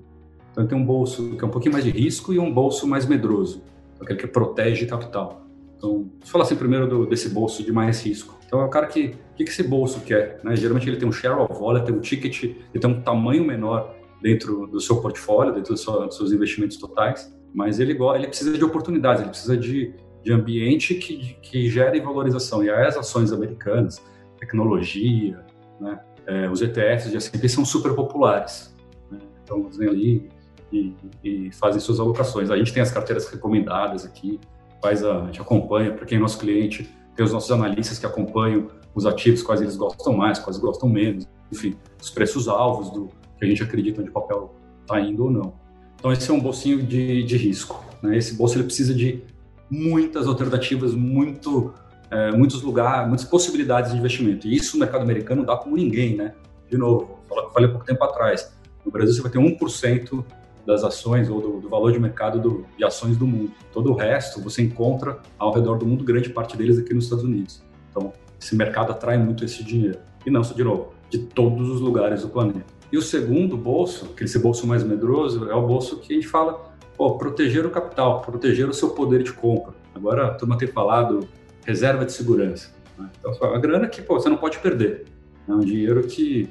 [0.53, 3.07] Então, tem um bolso que é um pouquinho mais de risco e um bolso mais
[3.07, 3.63] medroso,
[4.01, 5.47] aquele que protege capital.
[5.77, 8.38] Então, eu falar assim primeiro do, desse bolso de mais risco.
[8.49, 10.41] Então, é o cara que, o que esse bolso quer?
[10.43, 10.57] Né?
[10.57, 13.95] Geralmente ele tem um share of wallet, tem um ticket, ele tem um tamanho menor
[14.23, 18.57] dentro do seu portfólio, dentro do seu, dos seus investimentos totais, mas ele, ele precisa
[18.57, 22.65] de oportunidades, ele precisa de, de ambiente que, que gere valorização.
[22.65, 24.03] E aí as ações americanas,
[24.39, 25.45] tecnologia,
[25.79, 26.01] né?
[26.27, 28.75] é, os ETFs de S&P são super populares.
[29.11, 29.19] Né?
[29.45, 30.31] Então, eles vêm ali
[30.73, 32.51] e, e, fazem suas alocações.
[32.51, 34.41] A gente tem as carteiras recomendadas aqui,
[34.83, 38.07] faz a, a gente acompanha, para quem é nosso cliente, tem os nossos analistas que
[38.07, 43.09] acompanham os ativos, quais eles gostam mais, quais gostam menos, enfim, os preços alvos do
[43.37, 45.53] que a gente acredita onde o papel está indo ou não.
[45.97, 47.85] Então, esse é um bolsinho de, de risco.
[48.01, 48.17] Né?
[48.17, 49.21] Esse bolso ele precisa de
[49.69, 51.75] muitas alternativas, muito,
[52.09, 54.47] é, muitos lugares, muitas possibilidades de investimento.
[54.47, 56.35] E isso o mercado americano dá como ninguém, né?
[56.71, 57.19] De novo,
[57.53, 58.55] falei há pouco tempo atrás.
[58.87, 60.25] No Brasil, você vai ter 1%
[60.69, 63.51] das ações ou do, do valor de mercado do, de ações do mundo.
[63.73, 67.25] Todo o resto você encontra ao redor do mundo, grande parte deles aqui nos Estados
[67.25, 67.63] Unidos.
[67.91, 69.99] Então, esse mercado atrai muito esse dinheiro.
[70.27, 72.67] E não, de novo, de todos os lugares do planeta.
[72.93, 76.29] E o segundo bolso, que esse bolso mais medroso, é o bolso que a gente
[76.29, 79.73] fala, pô, proteger o capital, proteger o seu poder de compra.
[79.95, 81.27] Agora, a turma tem falado
[81.65, 82.75] reserva de segurança.
[82.99, 83.09] Né?
[83.19, 85.07] Então, a grana que pô, você não pode perder.
[85.49, 86.47] É um dinheiro que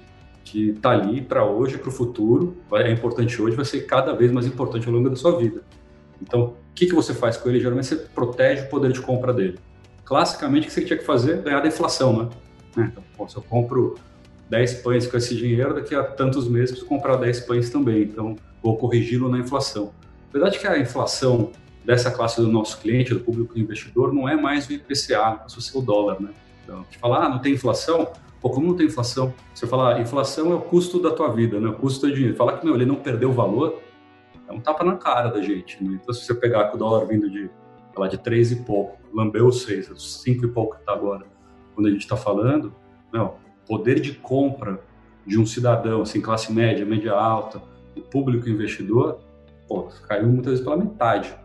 [0.52, 4.32] que está ali para hoje, para o futuro, é importante hoje, vai ser cada vez
[4.32, 5.62] mais importante ao longo da sua vida.
[6.22, 7.60] Então, o que, que você faz com ele?
[7.60, 9.60] Geralmente você protege o poder de compra dele.
[10.06, 11.42] Classicamente, o que você tinha que fazer?
[11.42, 12.30] Ganhar da inflação, né?
[12.78, 12.82] É,
[13.14, 13.96] então, se eu compro
[14.50, 18.04] 10 pães com esse dinheiro, daqui a tantos meses preciso comprar 10 pães também.
[18.04, 19.92] Então, vou corrigi-lo na inflação.
[20.30, 21.52] A verdade é que a inflação
[21.84, 25.82] dessa classe do nosso cliente, do público investidor, não é mais o IPCA, fosse o
[25.82, 26.30] dólar, né?
[26.64, 29.34] Então, a gente fala, ah, não tem inflação, Pô, como não tem inflação?
[29.54, 31.70] Você falar, inflação é o custo da tua vida, né?
[31.70, 32.36] o custo do dinheiro.
[32.36, 33.82] Falar que meu, ele não perdeu valor
[34.48, 35.84] é um tapa na cara da gente.
[35.84, 36.00] Né?
[36.02, 37.50] Então, se você pegar com o dólar vindo de,
[37.94, 41.26] falar de três e pouco, lambeu seis, cinco e pouco que está agora,
[41.76, 42.74] quando a gente está falando,
[43.12, 43.36] não,
[43.68, 44.80] poder de compra
[45.26, 47.62] de um cidadão, assim, classe média, média alta,
[47.96, 49.20] o público investidor,
[49.68, 51.36] pô, caiu muitas vezes pela metade.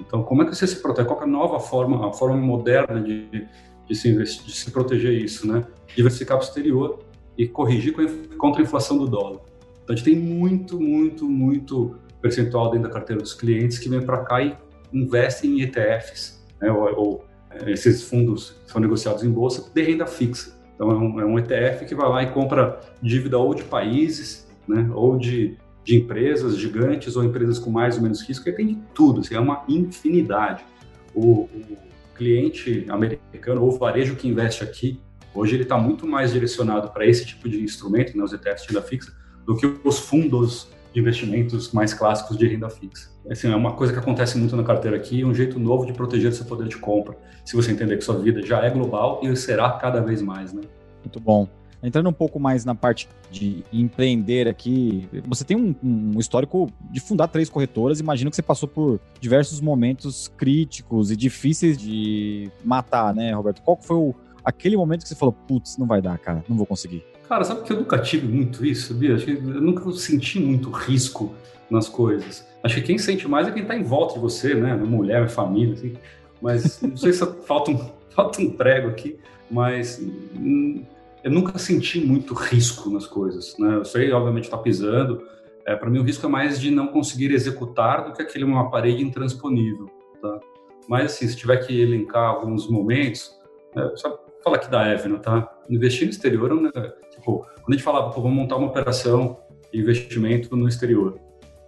[0.00, 1.06] Então, como é que você se protege?
[1.06, 3.46] Qual é a nova forma, a forma moderna de,
[3.90, 5.66] de se, de se proteger isso, né?
[5.96, 7.00] Diversificar para o exterior
[7.36, 7.92] e corrigir
[8.38, 9.40] contra a inflação do dólar.
[9.82, 14.00] Então, a gente tem muito, muito, muito percentual dentro da carteira dos clientes que vem
[14.00, 14.56] para cá e
[14.92, 16.70] investem em ETFs, né?
[16.70, 20.56] ou, ou, é, esses fundos são negociados em bolsa de renda fixa.
[20.74, 24.48] Então, é um, é um ETF que vai lá e compra dívida ou de países,
[24.68, 24.88] né?
[24.94, 28.78] ou de, de empresas gigantes, ou empresas com mais ou menos risco, e tem de
[28.94, 30.64] tudo, assim, é uma infinidade.
[31.12, 31.89] O, o
[32.20, 35.00] cliente americano ou varejo que investe aqui,
[35.34, 38.68] hoje ele está muito mais direcionado para esse tipo de instrumento, né, os ETFs de
[38.68, 39.10] renda fixa,
[39.46, 43.10] do que os fundos de investimentos mais clássicos de renda fixa.
[43.30, 46.30] Assim, é uma coisa que acontece muito na carteira aqui, um jeito novo de proteger
[46.34, 49.70] seu poder de compra, se você entender que sua vida já é global e será
[49.70, 50.60] cada vez mais, né?
[51.02, 51.48] Muito bom.
[51.82, 57.00] Entrando um pouco mais na parte de empreender aqui, você tem um, um, histórico de
[57.00, 58.00] fundar três corretoras.
[58.00, 63.62] Imagino que você passou por diversos momentos críticos e difíceis de matar, né, Roberto?
[63.62, 64.14] Qual foi o,
[64.44, 67.04] aquele momento que você falou, putz, não vai dar, cara, não vou conseguir?
[67.28, 69.14] Cara, sabe que eu nunca tive muito isso, sabia?
[69.14, 71.32] Acho que eu nunca senti muito risco
[71.70, 72.44] nas coisas.
[72.62, 74.74] Acho que quem sente mais é quem está em volta de você, né?
[74.74, 75.94] Mulher, família, assim.
[76.42, 79.18] Mas não sei se falta um, falta um prego aqui,
[79.50, 80.00] mas
[80.34, 80.84] hum,
[81.22, 83.76] eu nunca senti muito risco nas coisas, né?
[83.76, 85.22] Eu sei, obviamente, está pisando.
[85.66, 88.70] É, para mim, o risco é mais de não conseguir executar do que aquele uma
[88.70, 90.40] parede intransponível, tá?
[90.88, 93.38] Mas, assim, se tiver que elencar alguns momentos,
[93.76, 95.52] é, só falar aqui da Evno, tá?
[95.68, 96.70] Investir no exterior, né?
[97.10, 99.38] Tipo, quando a gente falava, vamos montar uma operação
[99.72, 101.18] de investimento no exterior,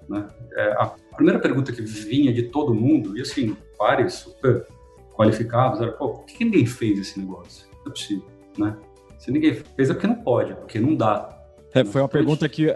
[0.08, 0.26] né?
[0.54, 4.66] É, a primeira pergunta que vinha de todo mundo, e assim, vários super
[5.14, 7.66] qualificados, era, pô, por que ninguém fez esse negócio?
[7.84, 8.26] Não é possível,
[8.58, 8.76] né?
[9.22, 11.38] Se ninguém fez é porque não pode, porque não dá.
[11.72, 12.66] É, foi uma pergunta que,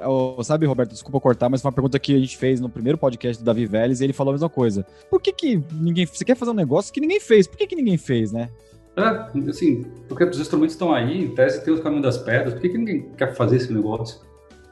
[0.45, 3.43] sabe, Roberto, desculpa cortar, mas foi uma pergunta que a gente fez no primeiro podcast
[3.43, 4.87] do Davi Vélez e ele falou a mesma coisa.
[5.11, 6.07] Por que, que ninguém.
[6.07, 7.49] Você quer fazer um negócio que ninguém fez?
[7.49, 8.49] Por que, que ninguém fez, né?
[8.97, 12.63] É, assim, porque os instrumentos estão aí, em tese tem os caminhos das pedras, por
[12.63, 14.21] que, que ninguém quer fazer esse negócio?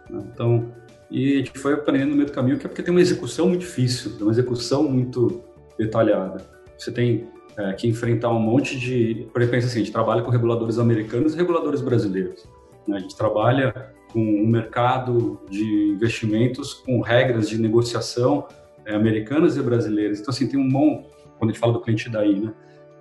[0.08, 0.72] Então,
[1.10, 3.48] e a gente foi aprendendo no meio do caminho que é porque tem uma execução
[3.48, 5.42] muito difícil, tem uma execução muito
[5.76, 6.40] detalhada.
[6.78, 9.28] Você tem é, que enfrentar um monte de.
[9.32, 12.48] Por exemplo, assim, a gente trabalha com reguladores americanos e reguladores brasileiros.
[12.86, 12.96] Né?
[12.96, 18.46] A gente trabalha com um mercado de investimentos com regras de negociação
[18.84, 20.20] é, americanas e brasileiras.
[20.20, 22.52] Então, assim, tem um monte, quando a gente fala do cliente daí, né?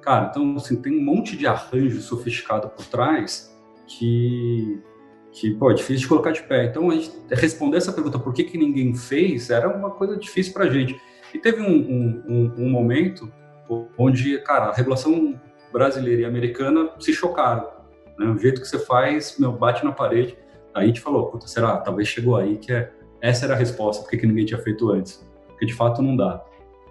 [0.02, 3.56] Cara, então, assim, tem um monte de arranjo sofisticado por trás
[3.88, 4.82] que,
[5.32, 6.66] que pô, é difícil de colocar de pé.
[6.66, 10.54] Então, a gente responder essa pergunta, por que, que ninguém fez, era uma coisa difícil
[10.54, 11.00] para a gente.
[11.34, 13.32] E teve um, um, um, um momento
[13.98, 15.40] onde, cara, a regulação
[15.72, 17.68] brasileira e americana se chocaram.
[18.18, 18.28] Né?
[18.28, 20.38] O jeito que você faz, meu, bate na parede.
[20.74, 21.78] Aí gente falou, puta, será?
[21.78, 25.26] Talvez chegou aí que é, essa era a resposta, porque que ninguém tinha feito antes.
[25.48, 26.44] Porque de fato não dá.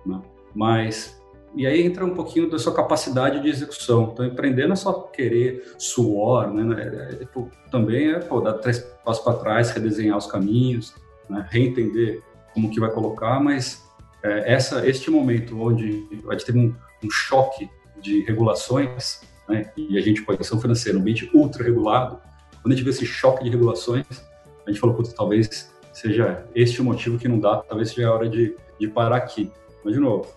[0.06, 0.20] Né?
[0.54, 1.20] Mas
[1.54, 4.10] e aí entra um pouquinho da sua capacidade de execução.
[4.12, 6.82] Então, empreender não é só querer suor, né?
[6.82, 7.26] É, é, é
[7.70, 10.94] também é pô, dar três passos para trás, redesenhar os caminhos,
[11.28, 11.46] né?
[11.50, 12.22] reentender
[12.54, 13.86] como que vai colocar, mas
[14.22, 17.68] é, essa, este momento onde a gente teve um, um choque
[18.00, 19.70] de regulações, né?
[19.76, 22.20] e a gente pode ser financeiro, um ambiente ultra regulado,
[22.62, 24.06] quando a gente vê esse choque de regulações,
[24.64, 28.28] a gente falou, talvez seja este o motivo que não dá, talvez seja a hora
[28.28, 29.50] de, de parar aqui.
[29.84, 30.28] Mas, de novo,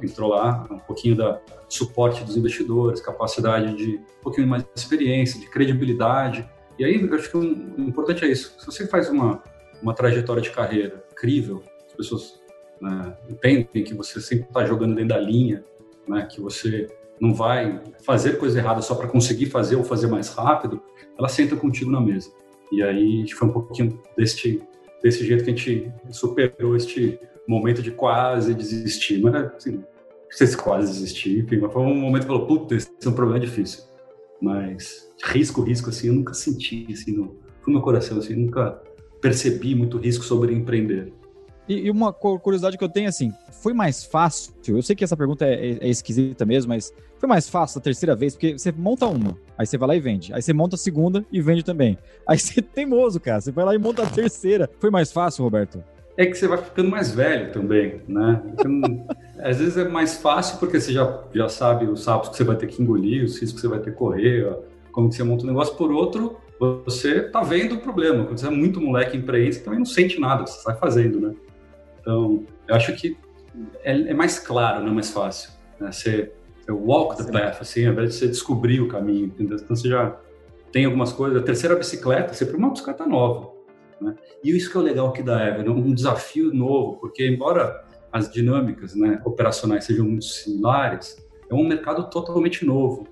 [0.00, 5.40] entrou lá um pouquinho da suporte dos investidores, capacidade de um pouquinho mais de experiência,
[5.40, 6.48] de credibilidade.
[6.78, 7.44] E aí, eu acho que o
[7.80, 8.54] importante é isso.
[8.60, 9.42] Se você faz uma,
[9.82, 12.40] uma trajetória de carreira incrível, as pessoas
[12.80, 15.64] né, entendem que você sempre está jogando dentro da linha,
[16.06, 16.88] né, que você
[17.20, 20.80] não vai fazer coisa errada só para conseguir fazer ou fazer mais rápido,
[21.18, 22.30] ela senta contigo na mesa.
[22.70, 24.62] E aí foi um pouquinho desse,
[25.02, 29.20] desse jeito que a gente superou este momento de quase desistir.
[29.22, 29.82] Mas, assim,
[30.30, 33.40] se quase desistir, enfim, mas foi um momento que falou, puta, esse é um problema
[33.40, 33.84] difícil.
[34.40, 37.36] Mas risco, risco, assim, eu nunca senti, assim, no,
[37.66, 38.82] no meu coração, assim, nunca
[39.20, 41.12] percebi muito risco sobre empreender.
[41.68, 44.54] E, e, uma curiosidade que eu tenho, assim, foi mais fácil?
[44.68, 47.82] Eu sei que essa pergunta é, é, é, esquisita mesmo, mas foi mais fácil a
[47.82, 50.32] terceira vez, porque você monta uma, aí você vai lá e vende.
[50.32, 51.98] Aí você monta a segunda e vende também.
[52.26, 53.40] Aí você é teimoso, cara.
[53.40, 54.68] Você vai lá e monta a terceira.
[54.80, 55.82] Foi mais fácil, Roberto?
[56.16, 58.42] É que você vai ficando mais velho também, né?
[58.52, 59.06] Então,
[59.38, 62.56] às vezes é mais fácil porque você já, já sabe os sapos que você vai
[62.56, 64.56] ter que engolir, os riscos que você vai ter que correr, ó,
[64.90, 65.74] como que você monta o um negócio.
[65.76, 68.24] Por outro, você tá vendo o problema.
[68.24, 71.34] Quando você é muito moleque empreende, você também não sente nada, você sai fazendo, né?
[72.06, 73.16] Então, eu acho que
[73.82, 75.50] é, é mais claro, não é mais fácil.
[75.80, 75.90] Né?
[75.90, 79.58] Você, você walk the path, assim, ao invés de você descobrir o caminho, entendeu?
[79.60, 80.16] Então, você já
[80.70, 81.42] tem algumas coisas.
[81.42, 83.50] A terceira bicicleta, sempre uma bicicleta nova.
[84.00, 84.14] Né?
[84.44, 88.30] E isso que é o legal aqui da Ever, um desafio novo, porque embora as
[88.30, 91.16] dinâmicas né, operacionais sejam muito similares,
[91.50, 93.08] é um mercado totalmente novo.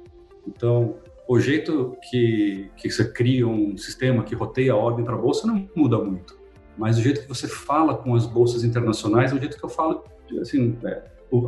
[0.46, 5.18] Então, o jeito que, que você cria um sistema que roteia a ordem para a
[5.18, 6.43] bolsa não muda muito
[6.76, 9.68] mas o jeito que você fala com as bolsas internacionais é o jeito que eu
[9.68, 10.04] falo,
[10.40, 11.02] assim, é,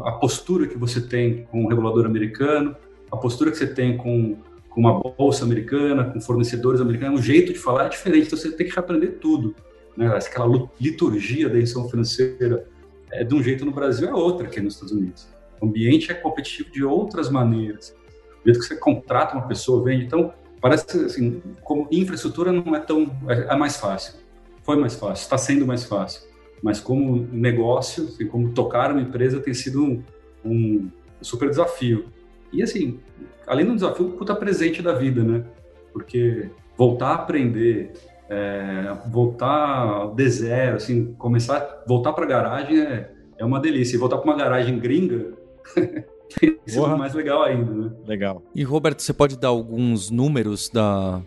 [0.05, 2.77] a postura que você tem com o regulador americano,
[3.11, 4.37] a postura que você tem com,
[4.69, 8.53] com uma bolsa americana, com fornecedores americanos, o jeito de falar é diferente, então você
[8.53, 9.55] tem que reaprender tudo.
[9.97, 10.07] Né?
[10.07, 12.69] Aquela liturgia da emissão financeira
[13.11, 15.29] é de um jeito no Brasil, é outra aqui nos Estados Unidos.
[15.61, 17.97] O ambiente é competitivo de outras maneiras.
[18.43, 20.05] O jeito que você contrata uma pessoa, vende.
[20.05, 23.11] Então, parece assim, como infraestrutura não é tão.
[23.27, 24.26] é, é mais fácil
[24.67, 26.23] foi mais fácil, está sendo mais fácil.
[26.61, 30.03] Mas como negócio, assim, como tocar uma empresa tem sido um,
[30.45, 30.91] um
[31.23, 32.07] super desafio.
[32.53, 32.99] E assim,
[33.47, 35.45] além do desafio, puta presente da vida, né?
[35.93, 37.93] Porque voltar a aprender,
[38.29, 43.95] é, voltar de zero, assim, começar, voltar para a garagem é, é uma delícia.
[43.95, 45.33] E voltar para uma garagem gringa
[46.41, 47.91] tem sido mais legal ainda, né?
[48.05, 48.43] Legal.
[48.53, 51.23] E Roberto, você pode dar alguns números da,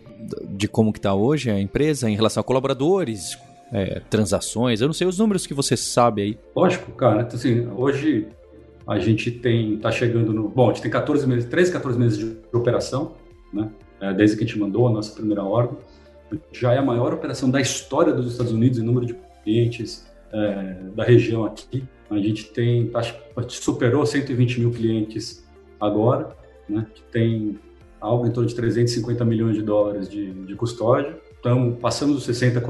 [0.49, 3.37] de como que está hoje a empresa em relação a colaboradores,
[3.71, 4.81] é, transações?
[4.81, 6.39] Eu não sei os números que você sabe aí.
[6.55, 7.21] Lógico, cara.
[7.21, 8.27] Então, assim, hoje
[8.85, 10.49] a gente tem, tá chegando no...
[10.49, 13.13] Bom, a gente tem 14 meses, 13, 14 meses de operação,
[13.53, 13.69] né?
[14.01, 15.77] É, desde que a gente mandou a nossa primeira ordem.
[16.51, 20.75] Já é a maior operação da história dos Estados Unidos em número de clientes é,
[20.95, 21.83] da região aqui.
[22.09, 23.01] A gente tem, tá,
[23.47, 25.45] superou 120 mil clientes
[25.79, 26.35] agora,
[26.67, 26.85] né?
[26.93, 27.59] Que tem
[27.99, 31.17] algo em torno de 350 milhões de dólares de, de custódia.
[31.39, 32.61] Então, passamos os 60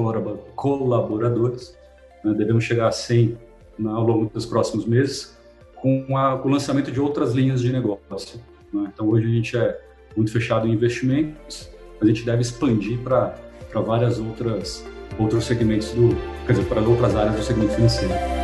[0.56, 1.76] colaboradores,
[2.24, 3.38] né, devemos chegar a 100
[3.86, 5.38] ao longo dos próximos meses,
[5.76, 8.40] com, a, com, o lançamento de outras linhas de negócio.
[8.74, 8.92] Né?
[8.94, 9.80] Então, hoje a gente é
[10.16, 11.70] muito fechado em investimentos,
[12.02, 13.36] a gente deve expandir para
[13.74, 14.86] várias outras
[15.18, 16.16] outros segmentos do,
[16.46, 18.39] quer dizer, para outras áreas do segmento financeiro.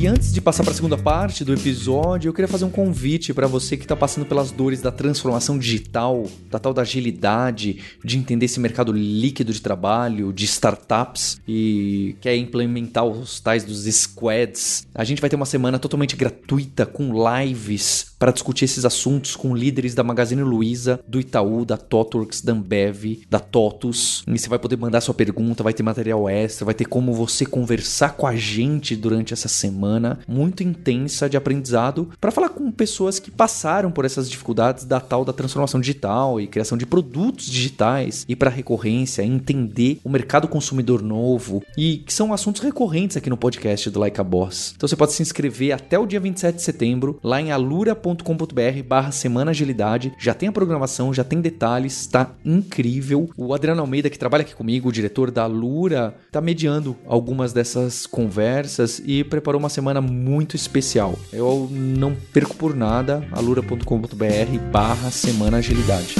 [0.00, 3.34] E antes de passar para a segunda parte do episódio, eu queria fazer um convite
[3.34, 8.16] para você que está passando pelas dores da transformação digital, da tal da agilidade, de
[8.16, 14.86] entender esse mercado líquido de trabalho, de startups e quer implementar os tais dos squads.
[14.94, 19.54] A gente vai ter uma semana totalmente gratuita com lives para discutir esses assuntos com
[19.54, 24.22] líderes da Magazine Luiza, do Itaú, da Totworks, da Ambev, da Totus.
[24.26, 27.44] E você vai poder mandar sua pergunta, vai ter material extra, vai ter como você
[27.44, 32.70] conversar com a gente durante essa semana semana muito intensa de aprendizado para falar com
[32.70, 37.46] pessoas que passaram por essas dificuldades da tal da transformação digital e criação de produtos
[37.46, 43.28] digitais e para recorrência, entender o mercado consumidor novo e que são assuntos recorrentes aqui
[43.28, 44.74] no podcast do Like a Boss.
[44.76, 49.10] Então você pode se inscrever até o dia 27 de setembro lá em alura.com.br barra
[49.10, 50.12] semana agilidade.
[50.18, 53.28] Já tem a programação, já tem detalhes, tá incrível.
[53.36, 58.06] O Adriano Almeida, que trabalha aqui comigo, o diretor da Alura, tá mediando algumas dessas
[58.06, 61.18] conversas e preparou uma semana muito especial.
[61.32, 66.16] Eu não perco por nada, alura.com.br barra semana agilidade.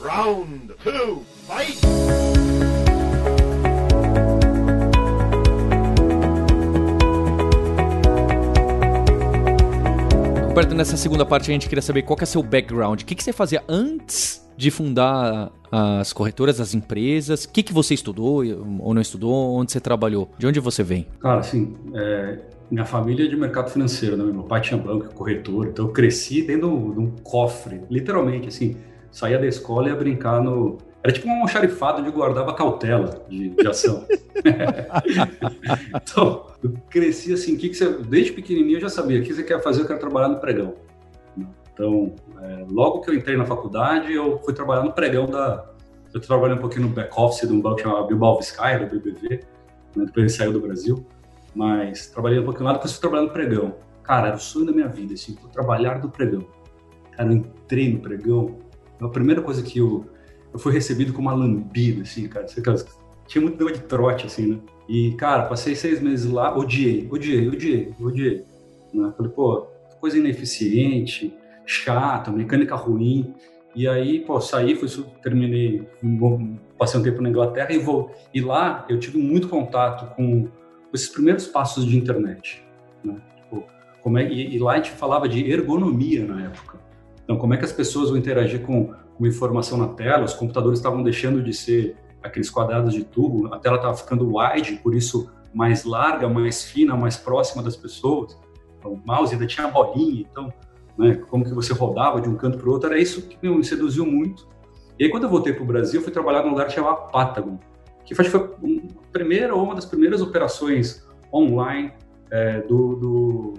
[0.00, 1.78] Round 2, fight!
[10.46, 13.02] Roberto, nessa segunda parte a gente queria saber qual que é seu background.
[13.02, 17.44] O que, que você fazia antes de fundar as corretoras, as empresas?
[17.44, 18.42] O que, que você estudou
[18.80, 19.54] ou não estudou?
[19.54, 20.28] Onde você trabalhou?
[20.36, 21.06] De onde você vem?
[21.20, 24.24] Cara, assim, é, minha família é de mercado financeiro, né?
[24.24, 28.76] Meu pai tinha banco, corretor, então eu cresci dentro de um cofre, literalmente, assim,
[29.12, 30.78] saía da escola e ia brincar no...
[31.04, 34.04] Era tipo um xarifado onde guardava cautela de, de ação.
[36.02, 37.88] então, eu cresci assim, que, que você...
[37.88, 39.82] Desde pequenininho eu já sabia, o que você quer fazer?
[39.82, 40.74] Eu quero trabalhar no pregão.
[41.72, 45.64] Então, é, logo que eu entrei na faculdade, eu fui trabalhar no pregão da.
[46.12, 49.40] Eu trabalhei um pouquinho no back-office de um banco chamado Bilbao Vizcaya, do BBV,
[49.94, 51.04] né, depois ele saiu do Brasil,
[51.54, 53.74] mas trabalhei um pouquinho lá, depois fui trabalhar no pregão.
[54.02, 56.46] Cara, era o sonho da minha vida, assim, trabalhar no pregão.
[57.14, 58.58] Cara, eu entrei no pregão,
[59.00, 60.06] a primeira coisa que eu,
[60.50, 62.46] eu fui recebido com uma lambida, assim, cara,
[63.26, 64.60] tinha muito dor de trote, assim, né?
[64.88, 68.44] E, cara, passei seis meses lá, odiei, odiei, odiei, odiei.
[68.94, 69.12] Né?
[69.14, 69.66] Falei, pô,
[70.00, 71.34] coisa ineficiente,
[71.68, 73.34] chato, mecânica ruim.
[73.74, 74.88] E aí, pô, saí, fui,
[75.22, 75.86] terminei,
[76.78, 78.10] passei um tempo na Inglaterra e vou.
[78.32, 80.48] E lá eu tive muito contato com
[80.92, 82.64] esses primeiros passos de internet.
[83.04, 83.16] Né?
[83.36, 83.64] Tipo,
[84.02, 86.78] como é, e, e, lá a gente falava de ergonomia na época.
[87.22, 90.24] Então, como é que as pessoas vão interagir com, com informação na tela?
[90.24, 94.80] Os computadores estavam deixando de ser aqueles quadrados de tubo, a tela estava ficando wide,
[94.82, 98.36] por isso mais larga, mais fina, mais próxima das pessoas.
[98.78, 100.52] Então, o mouse ainda tinha bolinha, então
[100.98, 103.64] né, como que você rodava de um canto para o outro, era isso que me
[103.64, 104.48] seduziu muito.
[104.98, 107.58] E aí, quando eu voltei para o Brasil, fui trabalhar num lugar que chamava Patagon,
[108.04, 108.48] que foi a
[109.12, 111.92] primeira ou uma das primeiras operações online
[112.30, 113.54] é, do, do,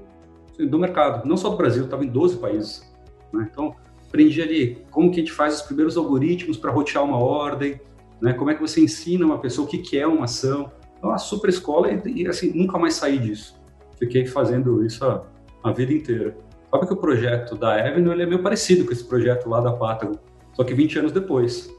[0.65, 2.93] do, mercado, não só do Brasil, estava em 12 países.
[3.31, 3.47] Né?
[3.49, 3.73] Então,
[4.05, 7.79] aprendi ali como que a gente faz os primeiros algoritmos para rotear uma ordem,
[8.21, 8.33] né?
[8.33, 10.71] como é que você ensina uma pessoa o que, que é uma ação.
[10.97, 13.57] Então, uma super escola e, e, assim, nunca mais saí disso.
[13.97, 15.25] Fiquei fazendo isso a,
[15.63, 16.35] a vida inteira.
[16.72, 19.74] Sabe que o projeto da Avenue ele é meio parecido com esse projeto lá da
[19.74, 20.13] Patagon,
[20.53, 21.74] só que 20 anos depois.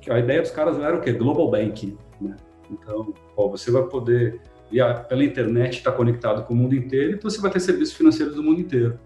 [0.00, 1.12] Que a ideia dos caras era o quê?
[1.12, 1.96] Global Banking.
[2.20, 2.36] Né?
[2.70, 7.14] Então, ó, você vai poder, via, pela internet, estar tá conectado com o mundo inteiro,
[7.14, 8.98] então você vai ter serviços financeiros do mundo inteiro.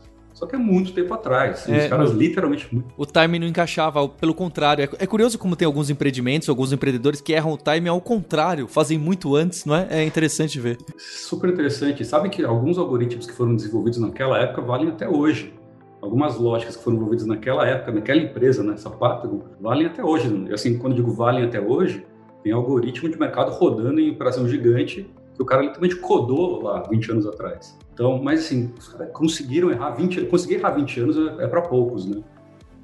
[0.43, 1.69] Só que é muito tempo atrás.
[1.69, 2.69] É, os caras literalmente.
[2.97, 4.83] O time não encaixava, pelo contrário.
[4.83, 8.67] É, é, curioso como tem alguns empreendimentos, alguns empreendedores que erram o time ao contrário,
[8.67, 9.87] fazem muito antes, não é?
[9.89, 10.79] É interessante ver.
[10.99, 12.05] Super interessante.
[12.05, 15.55] Sabe que alguns algoritmos que foram desenvolvidos naquela época valem até hoje.
[16.01, 20.29] Algumas lógicas que foram desenvolvidas naquela época, naquela empresa, nessa né, Patagon, valem até hoje.
[20.51, 22.05] E assim, quando eu digo valem até hoje,
[22.43, 27.13] tem algoritmo de mercado rodando em operação gigante que o cara literalmente codou lá 20
[27.13, 27.79] anos atrás.
[27.93, 28.73] Então, mas assim,
[29.13, 32.23] conseguiram errar 20, conseguir errar 20 anos é, é para poucos, né?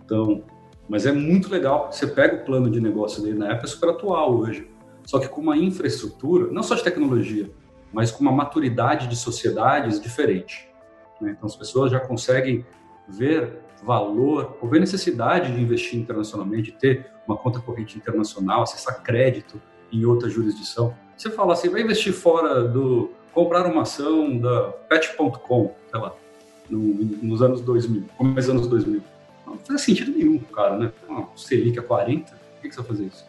[0.04, 0.44] Então,
[0.88, 1.90] mas é muito legal.
[1.90, 4.68] Você pega o plano de negócio dele na época, é super atual hoje.
[5.04, 7.50] Só que com uma infraestrutura, não só de tecnologia,
[7.92, 10.68] mas com uma maturidade de sociedades diferente.
[11.20, 11.34] Né?
[11.36, 12.64] Então, as pessoas já conseguem
[13.09, 19.02] ver valor ou ver necessidade de investir internacionalmente, de ter uma conta corrente internacional, acessar
[19.02, 19.61] crédito
[19.92, 20.94] em outra jurisdição.
[21.16, 23.11] Você fala assim, vai investir fora do.
[23.33, 26.14] Comprar uma ação da pet.com, sei lá,
[26.68, 26.79] no,
[27.22, 29.03] nos anos 2000, começo dos anos 2000.
[29.47, 30.93] Não faz sentido nenhum, cara, né?
[31.09, 33.24] Uma Selic a 40, por que, que você vai fazer isso?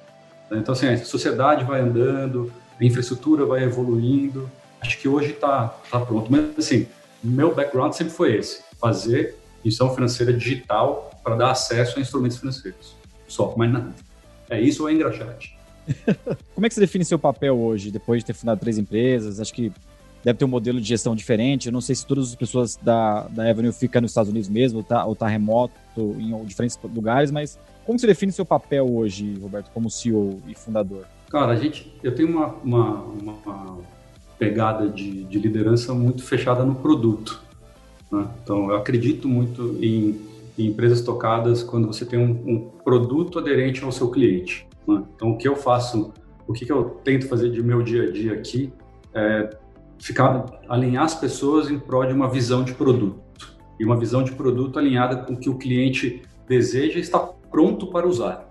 [0.52, 4.50] Então, assim, a sociedade vai andando, a infraestrutura vai evoluindo.
[4.82, 6.32] Acho que hoje está tá pronto.
[6.32, 6.88] Mas, assim,
[7.24, 12.96] meu background sempre foi esse: fazer instituição financeira digital para dar acesso a instrumentos financeiros.
[13.28, 13.94] Só, mais nada.
[14.50, 15.58] É isso ou é engraxate?
[16.56, 19.40] Como é que você define seu papel hoje, depois de ter fundado três empresas?
[19.40, 19.72] Acho que
[20.24, 21.68] deve ter um modelo de gestão diferente.
[21.68, 24.80] Eu não sei se todas as pessoas da, da Avenue ficam nos Estados Unidos mesmo,
[24.80, 29.36] ou tá, ou tá remoto em diferentes lugares, mas como você define seu papel hoje,
[29.42, 31.06] Roberto, como CEO e fundador?
[31.30, 33.78] Cara, a gente, eu tenho uma, uma, uma
[34.38, 37.42] pegada de, de, liderança muito fechada no produto.
[38.12, 38.28] Né?
[38.44, 40.20] Então, eu acredito muito em,
[40.58, 44.68] em, empresas tocadas quando você tem um, um produto aderente ao seu cliente.
[44.88, 45.04] Né?
[45.16, 46.14] Então, o que eu faço,
[46.48, 48.72] o que, que eu tento fazer de meu dia a dia aqui
[49.14, 49.50] é
[50.00, 53.20] ficar alinhar as pessoas em prol de uma visão de produto
[53.80, 57.88] e uma visão de produto alinhada com o que o cliente deseja e está pronto
[57.88, 58.50] para usar.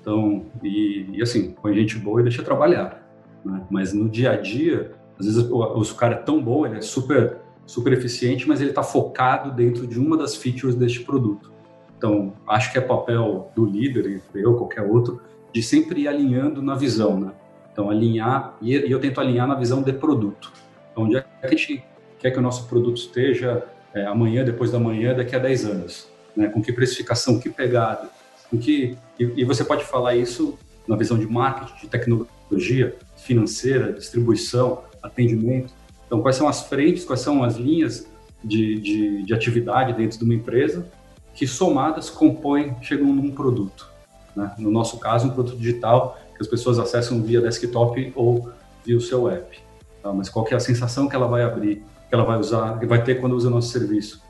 [0.00, 3.06] Então, e, e assim, põe gente boa e deixa trabalhar.
[3.44, 3.66] Né?
[3.70, 6.80] Mas no dia a dia, às vezes o, o cara é tão bom, ele é
[6.80, 11.52] super, super eficiente, mas ele está focado dentro de uma das features deste produto.
[11.96, 15.20] Então, acho que é papel do líder, eu, qualquer outro,
[15.52, 17.32] de sempre ir alinhando na visão, né?
[17.78, 20.52] Então, alinhar, e eu tento alinhar na visão de produto.
[20.90, 21.84] Então, onde é que a gente
[22.18, 23.64] quer que o nosso produto esteja
[23.94, 26.08] é, amanhã, depois da manhã, daqui a 10 anos?
[26.36, 26.48] Né?
[26.48, 28.10] Com que precificação, que pegada?
[28.50, 30.58] Com que, e, e você pode falar isso
[30.88, 35.72] na visão de marketing, de tecnologia, financeira, distribuição, atendimento.
[36.04, 38.08] Então, quais são as frentes, quais são as linhas
[38.42, 40.90] de, de, de atividade dentro de uma empresa
[41.32, 43.88] que somadas compõem, chegam num produto.
[44.34, 44.52] Né?
[44.58, 48.50] No nosso caso, um produto digital que as pessoas acessam via desktop ou
[48.86, 49.58] via o seu app.
[50.00, 50.12] Tá?
[50.12, 53.02] Mas qual é a sensação que ela vai abrir, que ela vai usar, que vai
[53.02, 54.22] ter quando usa o nosso serviço?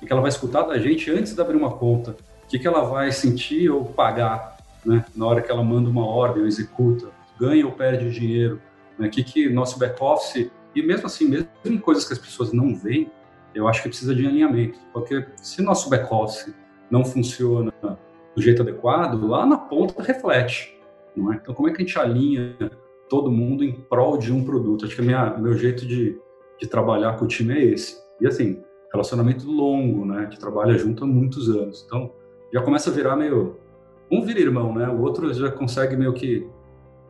[0.00, 2.10] O que ela vai escutar da gente antes de abrir uma conta?
[2.44, 5.04] O que, que ela vai sentir ou pagar né?
[5.16, 7.08] na hora que ela manda uma ordem ou executa?
[7.40, 8.60] Ganha ou perde dinheiro?
[8.98, 9.08] Né?
[9.08, 10.50] Que, que nosso back-office...
[10.74, 13.10] E mesmo assim, mesmo em coisas que as pessoas não veem,
[13.54, 14.78] eu acho que precisa de alinhamento.
[14.92, 16.54] Porque se nosso back-office
[16.90, 17.72] não funciona
[18.34, 20.75] do jeito adequado, lá na ponta reflete.
[21.16, 21.36] Não é?
[21.36, 22.56] Então, como é que a gente alinha
[23.08, 24.84] todo mundo em prol de um produto?
[24.84, 26.18] Acho que o meu jeito de,
[26.60, 27.96] de trabalhar com o time é esse.
[28.20, 28.62] E assim,
[28.92, 30.24] relacionamento longo, né?
[30.24, 31.84] Gente trabalha junto há muitos anos.
[31.86, 32.12] Então,
[32.52, 33.56] já começa a virar meio.
[34.10, 34.88] Um vira irmão, né?
[34.88, 36.46] O outro já consegue meio que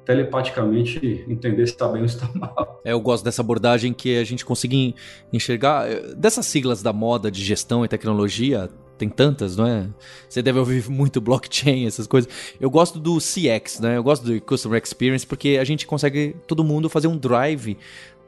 [0.04, 2.80] telepaticamente entender se está bem ou se está mal.
[2.84, 4.94] É, eu gosto dessa abordagem que a gente consegue
[5.32, 5.90] enxergar.
[5.90, 9.88] Eh, dessas siglas da moda de gestão e tecnologia, tem tantas, não é?
[10.28, 12.30] Você deve ouvir muito blockchain, essas coisas.
[12.60, 13.96] Eu gosto do CX, né?
[13.96, 17.76] Eu gosto do Customer Experience porque a gente consegue, todo mundo, fazer um drive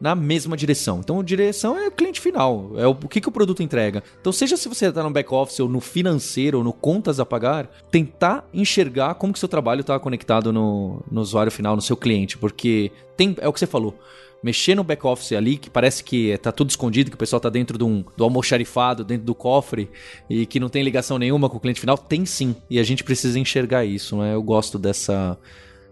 [0.01, 1.01] na mesma direção.
[1.01, 4.03] Então, direção é o cliente final, é o, o que, que o produto entrega.
[4.21, 7.69] Então, seja se você está no back-office ou no financeiro ou no contas a pagar,
[7.91, 12.39] tentar enxergar como que seu trabalho está conectado no, no usuário final, no seu cliente,
[12.39, 13.99] porque tem, é o que você falou
[14.43, 17.76] mexer no back-office ali, que parece que tá tudo escondido, que o pessoal tá dentro
[17.76, 19.91] de um, do almoxarifado, dentro do cofre,
[20.28, 22.55] e que não tem ligação nenhuma com o cliente final, tem sim.
[22.70, 24.34] E a gente precisa enxergar isso, né?
[24.34, 25.36] Eu gosto dessa.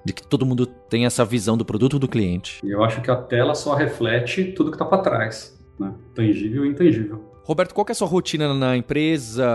[0.05, 2.61] de que todo mundo tem essa visão do produto do cliente.
[2.65, 5.93] Eu acho que a tela só reflete tudo que tá para trás, né?
[6.15, 7.36] Tangível e intangível.
[7.47, 9.47] Roberto, qual que é a sua rotina na empresa?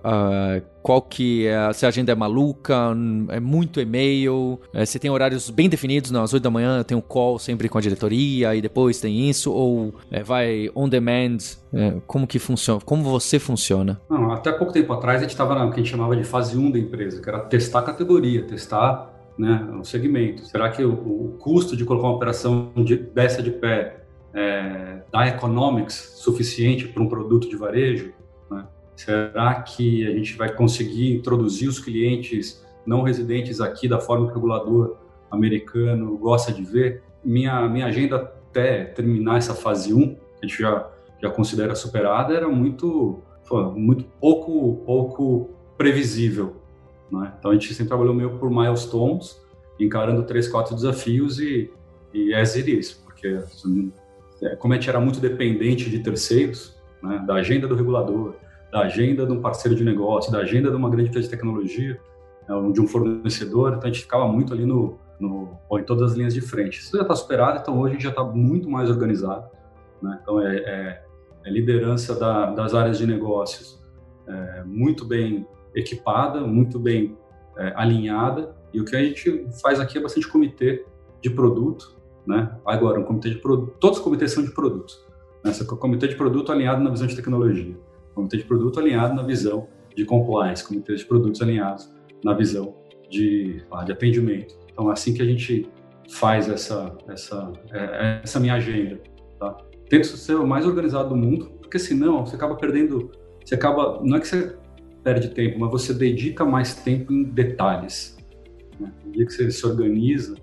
[0.00, 2.74] Uh, qual que é, se a agenda é maluca,
[3.28, 6.96] é muito e-mail, é, você tem horários bem definidos, não, às 8 da manhã tem
[6.96, 11.36] um call sempre com a diretoria e depois tem isso, ou é, vai on demand,
[11.74, 14.00] é, como que funciona, como você funciona?
[14.08, 16.56] Não, até pouco tempo atrás a gente estava no que a gente chamava de fase
[16.56, 20.46] 1 da empresa, que era testar a categoria, testar né, o segmento.
[20.46, 24.03] Será que o, o custo de colocar uma operação de, dessa de pé
[24.34, 28.12] é, dá economics suficiente para um produto de varejo?
[28.50, 28.66] Né?
[28.96, 34.32] Será que a gente vai conseguir introduzir os clientes não residentes aqui da forma que
[34.32, 34.96] o regulador
[35.30, 37.02] americano gosta de ver?
[37.24, 40.90] Minha, minha agenda até terminar essa fase 1, que a gente já,
[41.22, 43.22] já considera superada, era muito,
[43.74, 46.56] muito pouco, pouco previsível.
[47.10, 47.32] Né?
[47.38, 49.40] Então a gente sempre trabalhou meio por milestones,
[49.78, 51.70] encarando três, quatro desafios e,
[52.12, 53.40] e as it is, porque
[54.58, 58.34] como a gente era muito dependente de terceiros, né, da agenda do regulador,
[58.70, 62.00] da agenda de um parceiro de negócio, da agenda de uma grande empresa de tecnologia,
[62.48, 66.16] né, de um fornecedor, então a gente ficava muito ali no, no em todas as
[66.16, 66.80] linhas de frente.
[66.80, 69.48] Isso já está superado, então hoje a gente já está muito mais organizado.
[70.02, 70.18] Né?
[70.22, 71.04] Então é, é,
[71.44, 73.82] é liderança da, das áreas de negócios
[74.26, 77.16] é, muito bem equipada, muito bem
[77.56, 80.84] é, alinhada, e o que a gente faz aqui é bastante comitê
[81.20, 81.96] de produto,
[82.26, 82.56] né?
[82.64, 85.04] Agora, um comitê de produto, todos os comitês são de produtos.
[85.44, 85.50] Né?
[85.50, 87.76] Esse é o comitê de produto alinhado na visão de tecnologia,
[88.14, 91.92] comitê de produto alinhado na visão de compliance, comitê de produtos alinhados
[92.24, 92.74] na visão
[93.10, 94.56] de, ah, de atendimento.
[94.72, 95.68] Então, é assim que a gente
[96.10, 99.00] faz essa essa é, essa minha agenda,
[99.38, 99.56] tá?
[100.02, 103.12] Ser o mais organizado do mundo, porque senão você acaba perdendo,
[103.44, 104.56] você acaba, não é que você
[105.04, 108.16] perde tempo, mas você dedica mais tempo em detalhes.
[108.80, 108.92] Né?
[109.04, 110.34] No dia que você se organiza,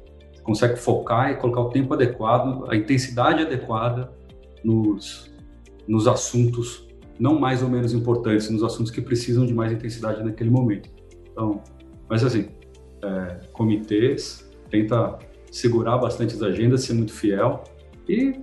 [0.43, 4.11] consegue focar e colocar o tempo adequado, a intensidade adequada
[4.63, 5.31] nos,
[5.87, 6.87] nos assuntos
[7.19, 10.89] não mais ou menos importantes, nos assuntos que precisam de mais intensidade naquele momento.
[11.31, 11.61] Então,
[12.09, 12.49] mas assim,
[13.03, 15.19] é, comitês, tenta
[15.51, 17.63] segurar bastante as agendas, ser muito fiel
[18.09, 18.39] e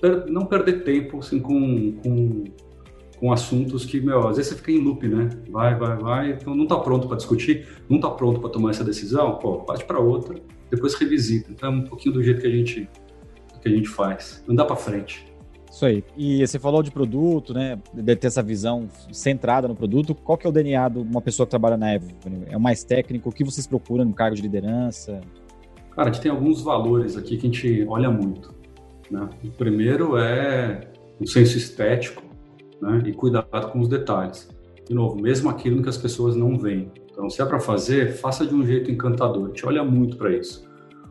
[0.00, 2.44] per, não perder tempo assim, com, com,
[3.18, 5.28] com assuntos que, meu, às vezes você fica em loop, né?
[5.50, 8.82] Vai, vai, vai, então não está pronto para discutir, não está pronto para tomar essa
[8.82, 10.36] decisão, pô, parte para outra
[10.72, 11.50] depois revisita.
[11.50, 12.88] Então é um pouquinho do jeito que a gente
[13.60, 14.42] que a gente faz.
[14.48, 15.24] Dá para frente.
[15.70, 16.04] Isso aí.
[16.16, 17.78] E você falou de produto, né?
[17.94, 20.14] De ter essa visão centrada no produto.
[20.14, 22.46] Qual que é o DNA de uma pessoa que trabalha na Avenue?
[22.48, 23.28] É o mais técnico?
[23.28, 25.20] O que vocês procuram no cargo de liderança?
[25.92, 28.52] Cara, a gente tem alguns valores aqui que a gente olha muito.
[29.10, 29.28] Né?
[29.44, 30.88] O primeiro é
[31.20, 32.22] o senso estético
[32.80, 33.02] né?
[33.06, 34.48] e cuidado com os detalhes.
[34.86, 36.90] De novo, mesmo aquilo que as pessoas não veem.
[37.12, 39.44] Então, se é para fazer, faça de um jeito encantador.
[39.44, 40.68] A gente olha muito para isso.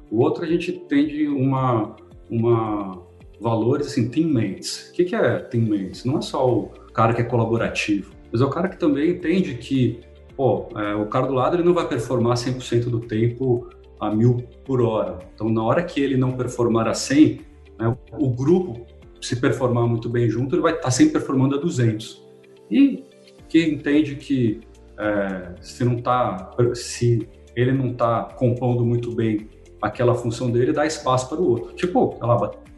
[0.10, 1.96] O outro, a gente tem uma,
[2.30, 3.02] uma
[3.40, 4.90] valores assim, teammates.
[4.90, 6.04] O que, que é teammates?
[6.04, 9.56] Não é só o cara que é colaborativo, mas é o cara que também entende
[9.56, 10.02] que
[10.36, 14.38] pô, é, o cara do lado ele não vai performar 100% do tempo a mil
[14.66, 15.20] por hora.
[15.34, 17.42] Então, na hora que ele não performar a 100,
[17.80, 18.86] né, o, o grupo,
[19.22, 22.28] se performar muito bem junto, ele vai estar tá sempre performando a 200.
[22.70, 23.04] E
[23.48, 24.62] que entende que
[25.02, 29.50] é, se não tá, se ele não está compondo muito bem
[29.82, 31.74] aquela função dele, dá espaço para o outro.
[31.74, 32.18] Tipo,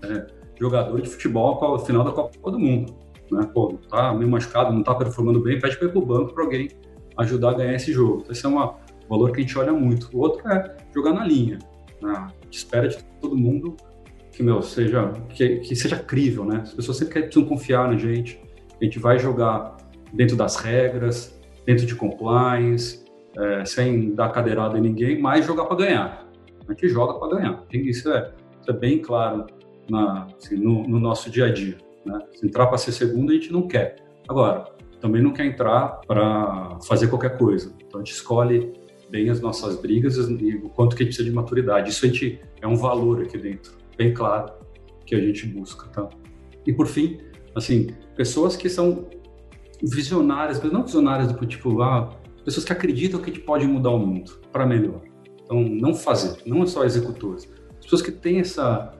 [0.03, 0.27] é,
[0.59, 2.95] jogador de futebol no final da Copa do Mundo.
[3.29, 3.49] Né?
[3.53, 6.69] Pô, tá meio machucado, não tá performando bem, pede para ir pro banco para alguém
[7.17, 8.19] ajudar a ganhar esse jogo.
[8.21, 8.73] Então, esse é um
[9.09, 10.09] valor que a gente olha muito.
[10.13, 11.59] O outro é jogar na linha.
[12.01, 12.27] Né?
[12.49, 13.75] Espera de todo mundo
[14.31, 16.61] que, meu, seja, que, que seja crível, né?
[16.63, 18.41] As pessoas sempre precisam confiar na gente.
[18.81, 19.77] A gente vai jogar
[20.11, 23.03] dentro das regras, dentro de compliance,
[23.37, 26.29] é, sem dar cadeirada em ninguém, mas jogar para ganhar.
[26.67, 27.63] A gente joga para ganhar.
[27.71, 29.45] Isso é, isso é bem claro
[29.89, 31.77] na, assim, no, no, nosso dia a dia.
[32.05, 32.19] Né?
[32.33, 33.97] Se entrar para ser segundo, a gente não quer.
[34.27, 34.65] Agora,
[35.01, 37.75] também não quer entrar para fazer qualquer coisa.
[37.85, 38.71] Então a gente escolhe
[39.09, 41.89] bem as nossas brigas e o quanto que a gente precisa de maturidade.
[41.89, 44.51] Isso a gente é um valor aqui dentro, bem claro,
[45.05, 45.87] que a gente busca.
[45.89, 46.09] Tá?
[46.65, 47.19] E por fim,
[47.53, 49.07] assim, pessoas que são
[49.83, 52.09] visionárias, não visionárias do tipo, ah,
[52.43, 55.01] pessoas que acreditam que a gente pode mudar o mundo para melhor.
[55.43, 57.49] Então, não fazer, não só executores.
[57.81, 58.93] Pessoas que têm essa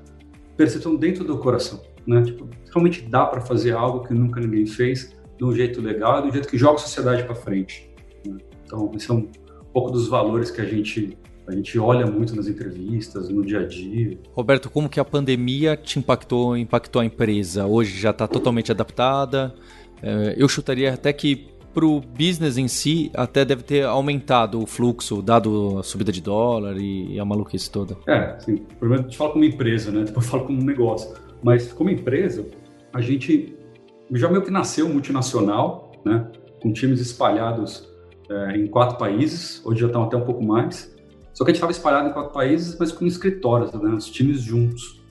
[0.58, 2.22] percepção dentro do coração, né?
[2.22, 6.28] Tipo, realmente dá para fazer algo que nunca ninguém fez de um jeito legal, de
[6.28, 7.90] um jeito que joga a sociedade para frente.
[8.26, 8.38] Né?
[8.66, 9.28] Então, esse é um
[9.74, 13.68] pouco dos valores que a gente a gente olha muito nas entrevistas, no dia a
[13.68, 14.18] dia.
[14.32, 17.66] Roberto, como que a pandemia te impactou, impactou a empresa?
[17.66, 19.54] Hoje já está totalmente adaptada?
[20.04, 24.68] É, eu chutaria até que para o business em si, até deve ter aumentado o
[24.68, 27.98] fluxo, dado a subida de dólar e, a maluquice toda.
[28.08, 28.58] É, sim.
[28.80, 30.04] Primeiro a gente fala como empresa, né?
[30.04, 31.16] Depois fala como negócio.
[31.42, 32.46] Mas como empresa,
[32.94, 33.56] a gente
[34.12, 36.28] já meio que nasceu multinacional, né?
[36.62, 37.90] Com times espalhados
[38.30, 40.94] é, em quatro países, hoje já estão até um pouco mais.
[41.34, 43.90] Só que a gente estava espalhado em quatro países, mas com escritórios, né?
[43.90, 45.02] Os times juntos.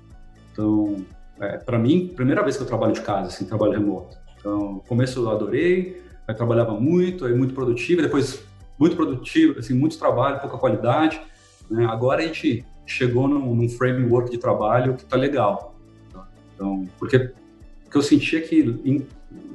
[0.53, 1.05] Então,
[1.41, 4.22] é, para mim, primeira vez que eu trabalho de casa, assim, trabalho remoto.
[4.43, 8.45] Então, no começo eu adorei, Aí trabalhava muito, aí muito produtivo, depois
[8.79, 11.21] muito produtivo, assim, muito trabalho, pouca qualidade.
[11.71, 11.85] Né?
[11.87, 15.75] Agora a gente chegou num, num framework de trabalho que está legal.
[16.13, 16.29] Tá?
[16.55, 17.33] Então, porque,
[17.85, 19.07] porque eu sentia que em,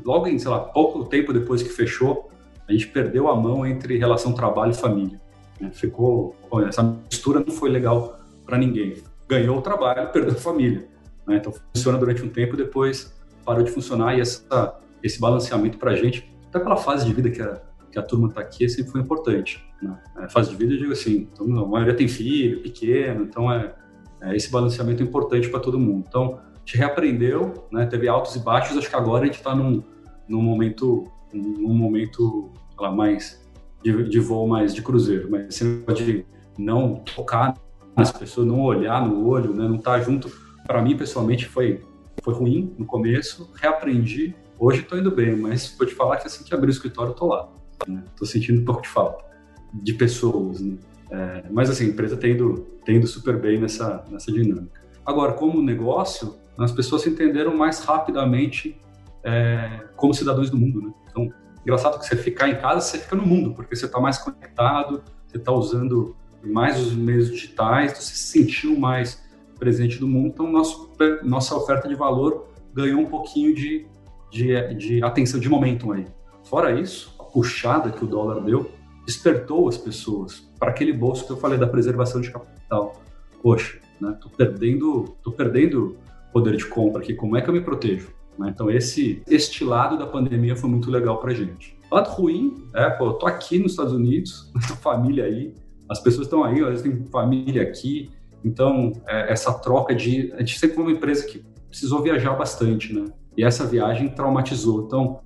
[0.03, 2.29] logo em, sei lá, pouco tempo depois que fechou,
[2.67, 5.19] a gente perdeu a mão entre relação trabalho e família.
[5.59, 5.71] Né?
[5.73, 6.35] Ficou,
[6.67, 9.01] essa mistura não foi legal para ninguém.
[9.27, 10.85] Ganhou o trabalho, perdeu a família.
[11.25, 11.37] Né?
[11.37, 13.16] Então funciona durante um tempo, depois
[13.47, 17.29] parou de funcionar e essa, esse balanceamento para a gente até pela fase de vida
[17.29, 19.65] que a, que a turma está aqui, sempre foi importante.
[19.81, 19.97] Né?
[20.17, 23.73] A fase de vida, eu digo assim, então, a maioria tem filho, pequeno, então é,
[24.21, 26.05] é esse balanceamento é importante para todo mundo.
[26.09, 27.85] Então, a gente reaprendeu, né?
[27.85, 29.81] teve altos e baixos, acho que agora a gente está num,
[30.27, 33.41] num momento, num momento lá, mais
[33.81, 36.25] de, de voo mais de cruzeiro, mas você pode
[36.57, 37.53] não tocar
[37.95, 39.67] nas pessoas, não olhar no olho, né?
[39.67, 40.29] não estar tá junto.
[40.65, 41.81] Para mim, pessoalmente, foi,
[42.27, 46.43] foi ruim no começo, reaprendi, Hoje estou indo bem, mas vou te falar que assim
[46.43, 47.47] que abrir o escritório, estou lá.
[47.79, 48.03] Estou né?
[48.23, 49.23] sentindo um pouco de falta
[49.71, 50.59] de pessoas.
[50.59, 50.77] Né?
[51.11, 54.81] É, mas assim, a empresa está indo, tá indo super bem nessa, nessa dinâmica.
[55.05, 58.81] Agora, como negócio, as pessoas se entenderam mais rapidamente
[59.23, 60.81] é, como cidadãos do mundo.
[60.81, 60.91] Né?
[61.11, 64.17] Então, engraçado que você ficar em casa, você fica no mundo, porque você está mais
[64.17, 69.23] conectado, você está usando mais os meios digitais, você se sentiu mais
[69.57, 70.27] presente do mundo.
[70.27, 70.91] Então, nosso,
[71.23, 73.87] nossa oferta de valor ganhou um pouquinho de
[74.31, 76.05] de, de atenção, de momentum aí.
[76.43, 78.69] Fora isso, a puxada que o dólar deu
[79.05, 83.01] despertou as pessoas para aquele bolso que eu falei da preservação de capital.
[83.41, 85.97] Poxa, né, tô perdendo, tô perdendo
[86.33, 88.09] poder de compra aqui, como é que eu me protejo?
[88.37, 88.51] Né?
[88.53, 91.77] Então esse este lado da pandemia foi muito legal para gente.
[91.89, 94.51] Lado ruim, é, pô, eu tô aqui nos Estados Unidos,
[94.81, 95.55] família aí,
[95.89, 98.11] as pessoas estão aí, às vezes tem família aqui,
[98.43, 102.93] então é, essa troca de, a gente sempre foi uma empresa que precisou viajar bastante,
[102.93, 103.05] né?
[103.35, 104.85] E essa viagem traumatizou.
[104.85, 105.19] Então,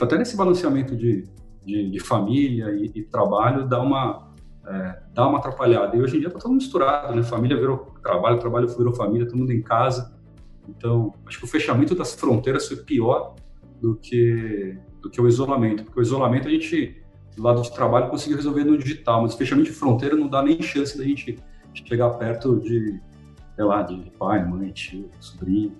[0.00, 1.24] até nesse balanceamento de,
[1.64, 4.32] de, de família e, e, trabalho, dá uma,
[4.66, 5.96] é, dá uma atrapalhada.
[5.96, 7.22] E hoje em dia está todo misturado, né?
[7.22, 10.16] Família virou trabalho, trabalho virou família, todo mundo em casa.
[10.68, 13.34] Então, acho que o fechamento das fronteiras foi pior
[13.80, 17.02] do que, do que o isolamento, porque o isolamento a gente,
[17.36, 20.42] do lado de trabalho, conseguiu resolver no digital, mas o fechamento de fronteira não dá
[20.42, 21.38] nem chance da gente
[21.84, 23.00] chegar perto de,
[23.54, 25.72] sei lá, de pai, mãe, tio, sobrinho.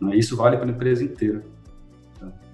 [0.00, 0.16] Né?
[0.16, 1.44] Isso vale para a empresa inteira.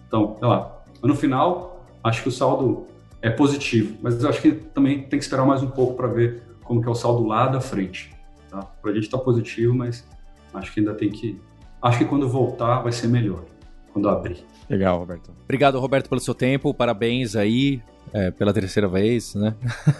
[0.07, 0.83] Então, sei lá.
[1.01, 2.87] Mas no final, acho que o saldo
[3.21, 6.43] é positivo, mas eu acho que também tem que esperar mais um pouco para ver
[6.63, 8.15] como que é o saldo lá da frente.
[8.51, 8.63] Tá?
[8.63, 10.07] Para a gente está positivo, mas
[10.53, 11.41] acho que ainda tem que.
[11.81, 13.45] Acho que quando voltar vai ser melhor,
[13.93, 14.45] quando abrir.
[14.69, 15.31] Legal, Roberto.
[15.45, 16.73] Obrigado, Roberto, pelo seu tempo.
[16.73, 17.83] Parabéns aí
[18.13, 19.55] é, pela terceira vez, né?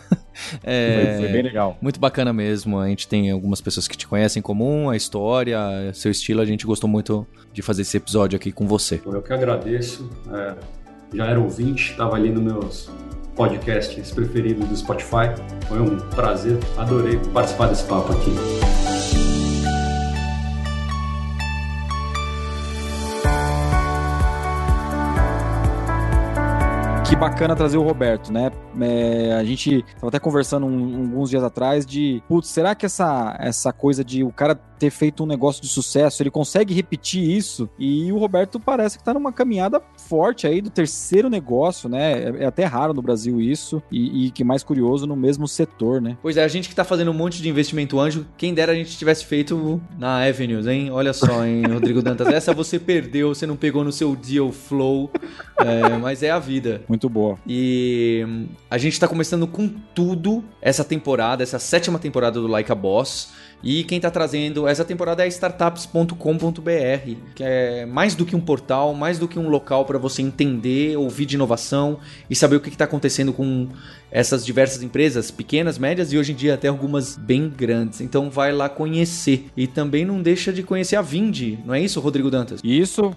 [0.63, 1.77] é, foi, foi, bem legal.
[1.81, 2.79] Muito bacana mesmo.
[2.79, 5.59] A gente tem algumas pessoas que te conhecem em comum, a história,
[5.95, 6.41] seu estilo.
[6.41, 9.01] A gente gostou muito de fazer esse episódio aqui com você.
[9.05, 10.09] Eu que agradeço.
[10.33, 10.55] É,
[11.15, 12.91] já era ouvinte, estava ali nos meus
[13.37, 15.35] podcasts preferidos do Spotify.
[15.69, 18.82] Foi um prazer, adorei participar desse papo aqui.
[27.13, 28.51] Que bacana trazer o Roberto, né?
[28.81, 33.37] É, a gente estava até conversando um, alguns dias atrás de, putz, será que essa,
[33.39, 37.71] essa coisa de o cara ter feito um negócio de sucesso, ele consegue repetir isso?
[37.79, 42.13] E o Roberto parece que está numa caminhada forte aí do terceiro negócio, né?
[42.13, 46.03] É, é até raro no Brasil isso e, e, que mais curioso no mesmo setor,
[46.03, 46.19] né?
[46.21, 48.75] Pois é, a gente que está fazendo um monte de investimento anjo, quem dera a
[48.75, 50.91] gente tivesse feito na Avenues, hein?
[50.91, 55.13] Olha só, hein, Rodrigo Dantas, essa você perdeu, você não pegou no seu deal flow,
[55.59, 56.83] é, mas é a vida.
[56.89, 57.39] Muito boa.
[57.47, 58.27] E
[58.69, 63.31] a gente tá começando com tudo essa temporada, essa sétima temporada do Like a Boss.
[63.63, 68.95] E quem está trazendo essa temporada é startups.com.br, que é mais do que um portal,
[68.95, 71.99] mais do que um local para você entender, ouvir de inovação
[72.29, 73.69] e saber o que está acontecendo com
[74.13, 78.03] essas diversas empresas, pequenas, médias e hoje em dia até algumas bem grandes.
[78.03, 79.47] Então vai lá conhecer.
[79.57, 82.61] E também não deixa de conhecer a Vindi, não é isso, Rodrigo Dantas?
[82.63, 83.17] Isso,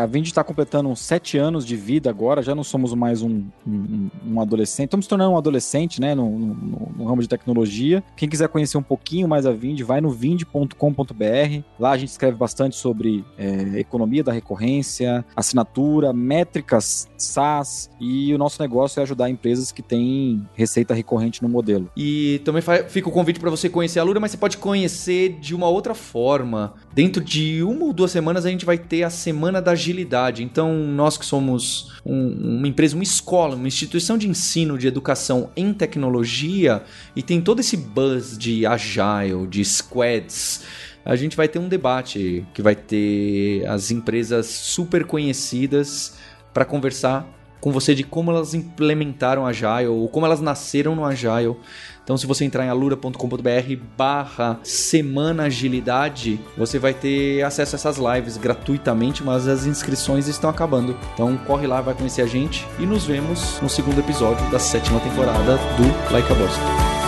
[0.00, 3.44] a Vindi está completando uns sete anos de vida agora, já não somos mais um,
[3.66, 8.02] um, um adolescente, estamos tornando um adolescente né, no, no, no, ramo de tecnologia.
[8.16, 11.62] Quem quiser conhecer um pouquinho mais a Vindi, vai no vind.com.br.
[11.78, 18.38] Lá a gente escreve bastante sobre é, economia da recorrência, assinatura, métricas SaaS e o
[18.38, 21.90] nosso negócio é ajudar empresas que têm receita recorrente no modelo.
[21.96, 25.54] E também fica o convite para você conhecer a Lura, mas você pode conhecer de
[25.54, 26.74] uma outra forma.
[26.92, 30.42] Dentro de uma ou duas semanas a gente vai ter a Semana da Agilidade.
[30.42, 35.50] Então, nós que somos um, uma empresa, uma escola, uma instituição de ensino de educação
[35.56, 36.82] em tecnologia
[37.14, 40.64] e tem todo esse buzz de agile, de squads
[41.08, 46.18] a gente vai ter um debate que vai ter as empresas super conhecidas
[46.52, 47.26] para conversar
[47.62, 51.56] com você de como elas implementaram a Agile ou como elas nasceram no Agile.
[52.04, 57.96] Então, se você entrar em alura.com.br barra Semana Agilidade, você vai ter acesso a essas
[57.96, 60.94] lives gratuitamente, mas as inscrições estão acabando.
[61.14, 65.00] Então, corre lá, vai conhecer a gente e nos vemos no segundo episódio da sétima
[65.00, 67.07] temporada do Like a Boss.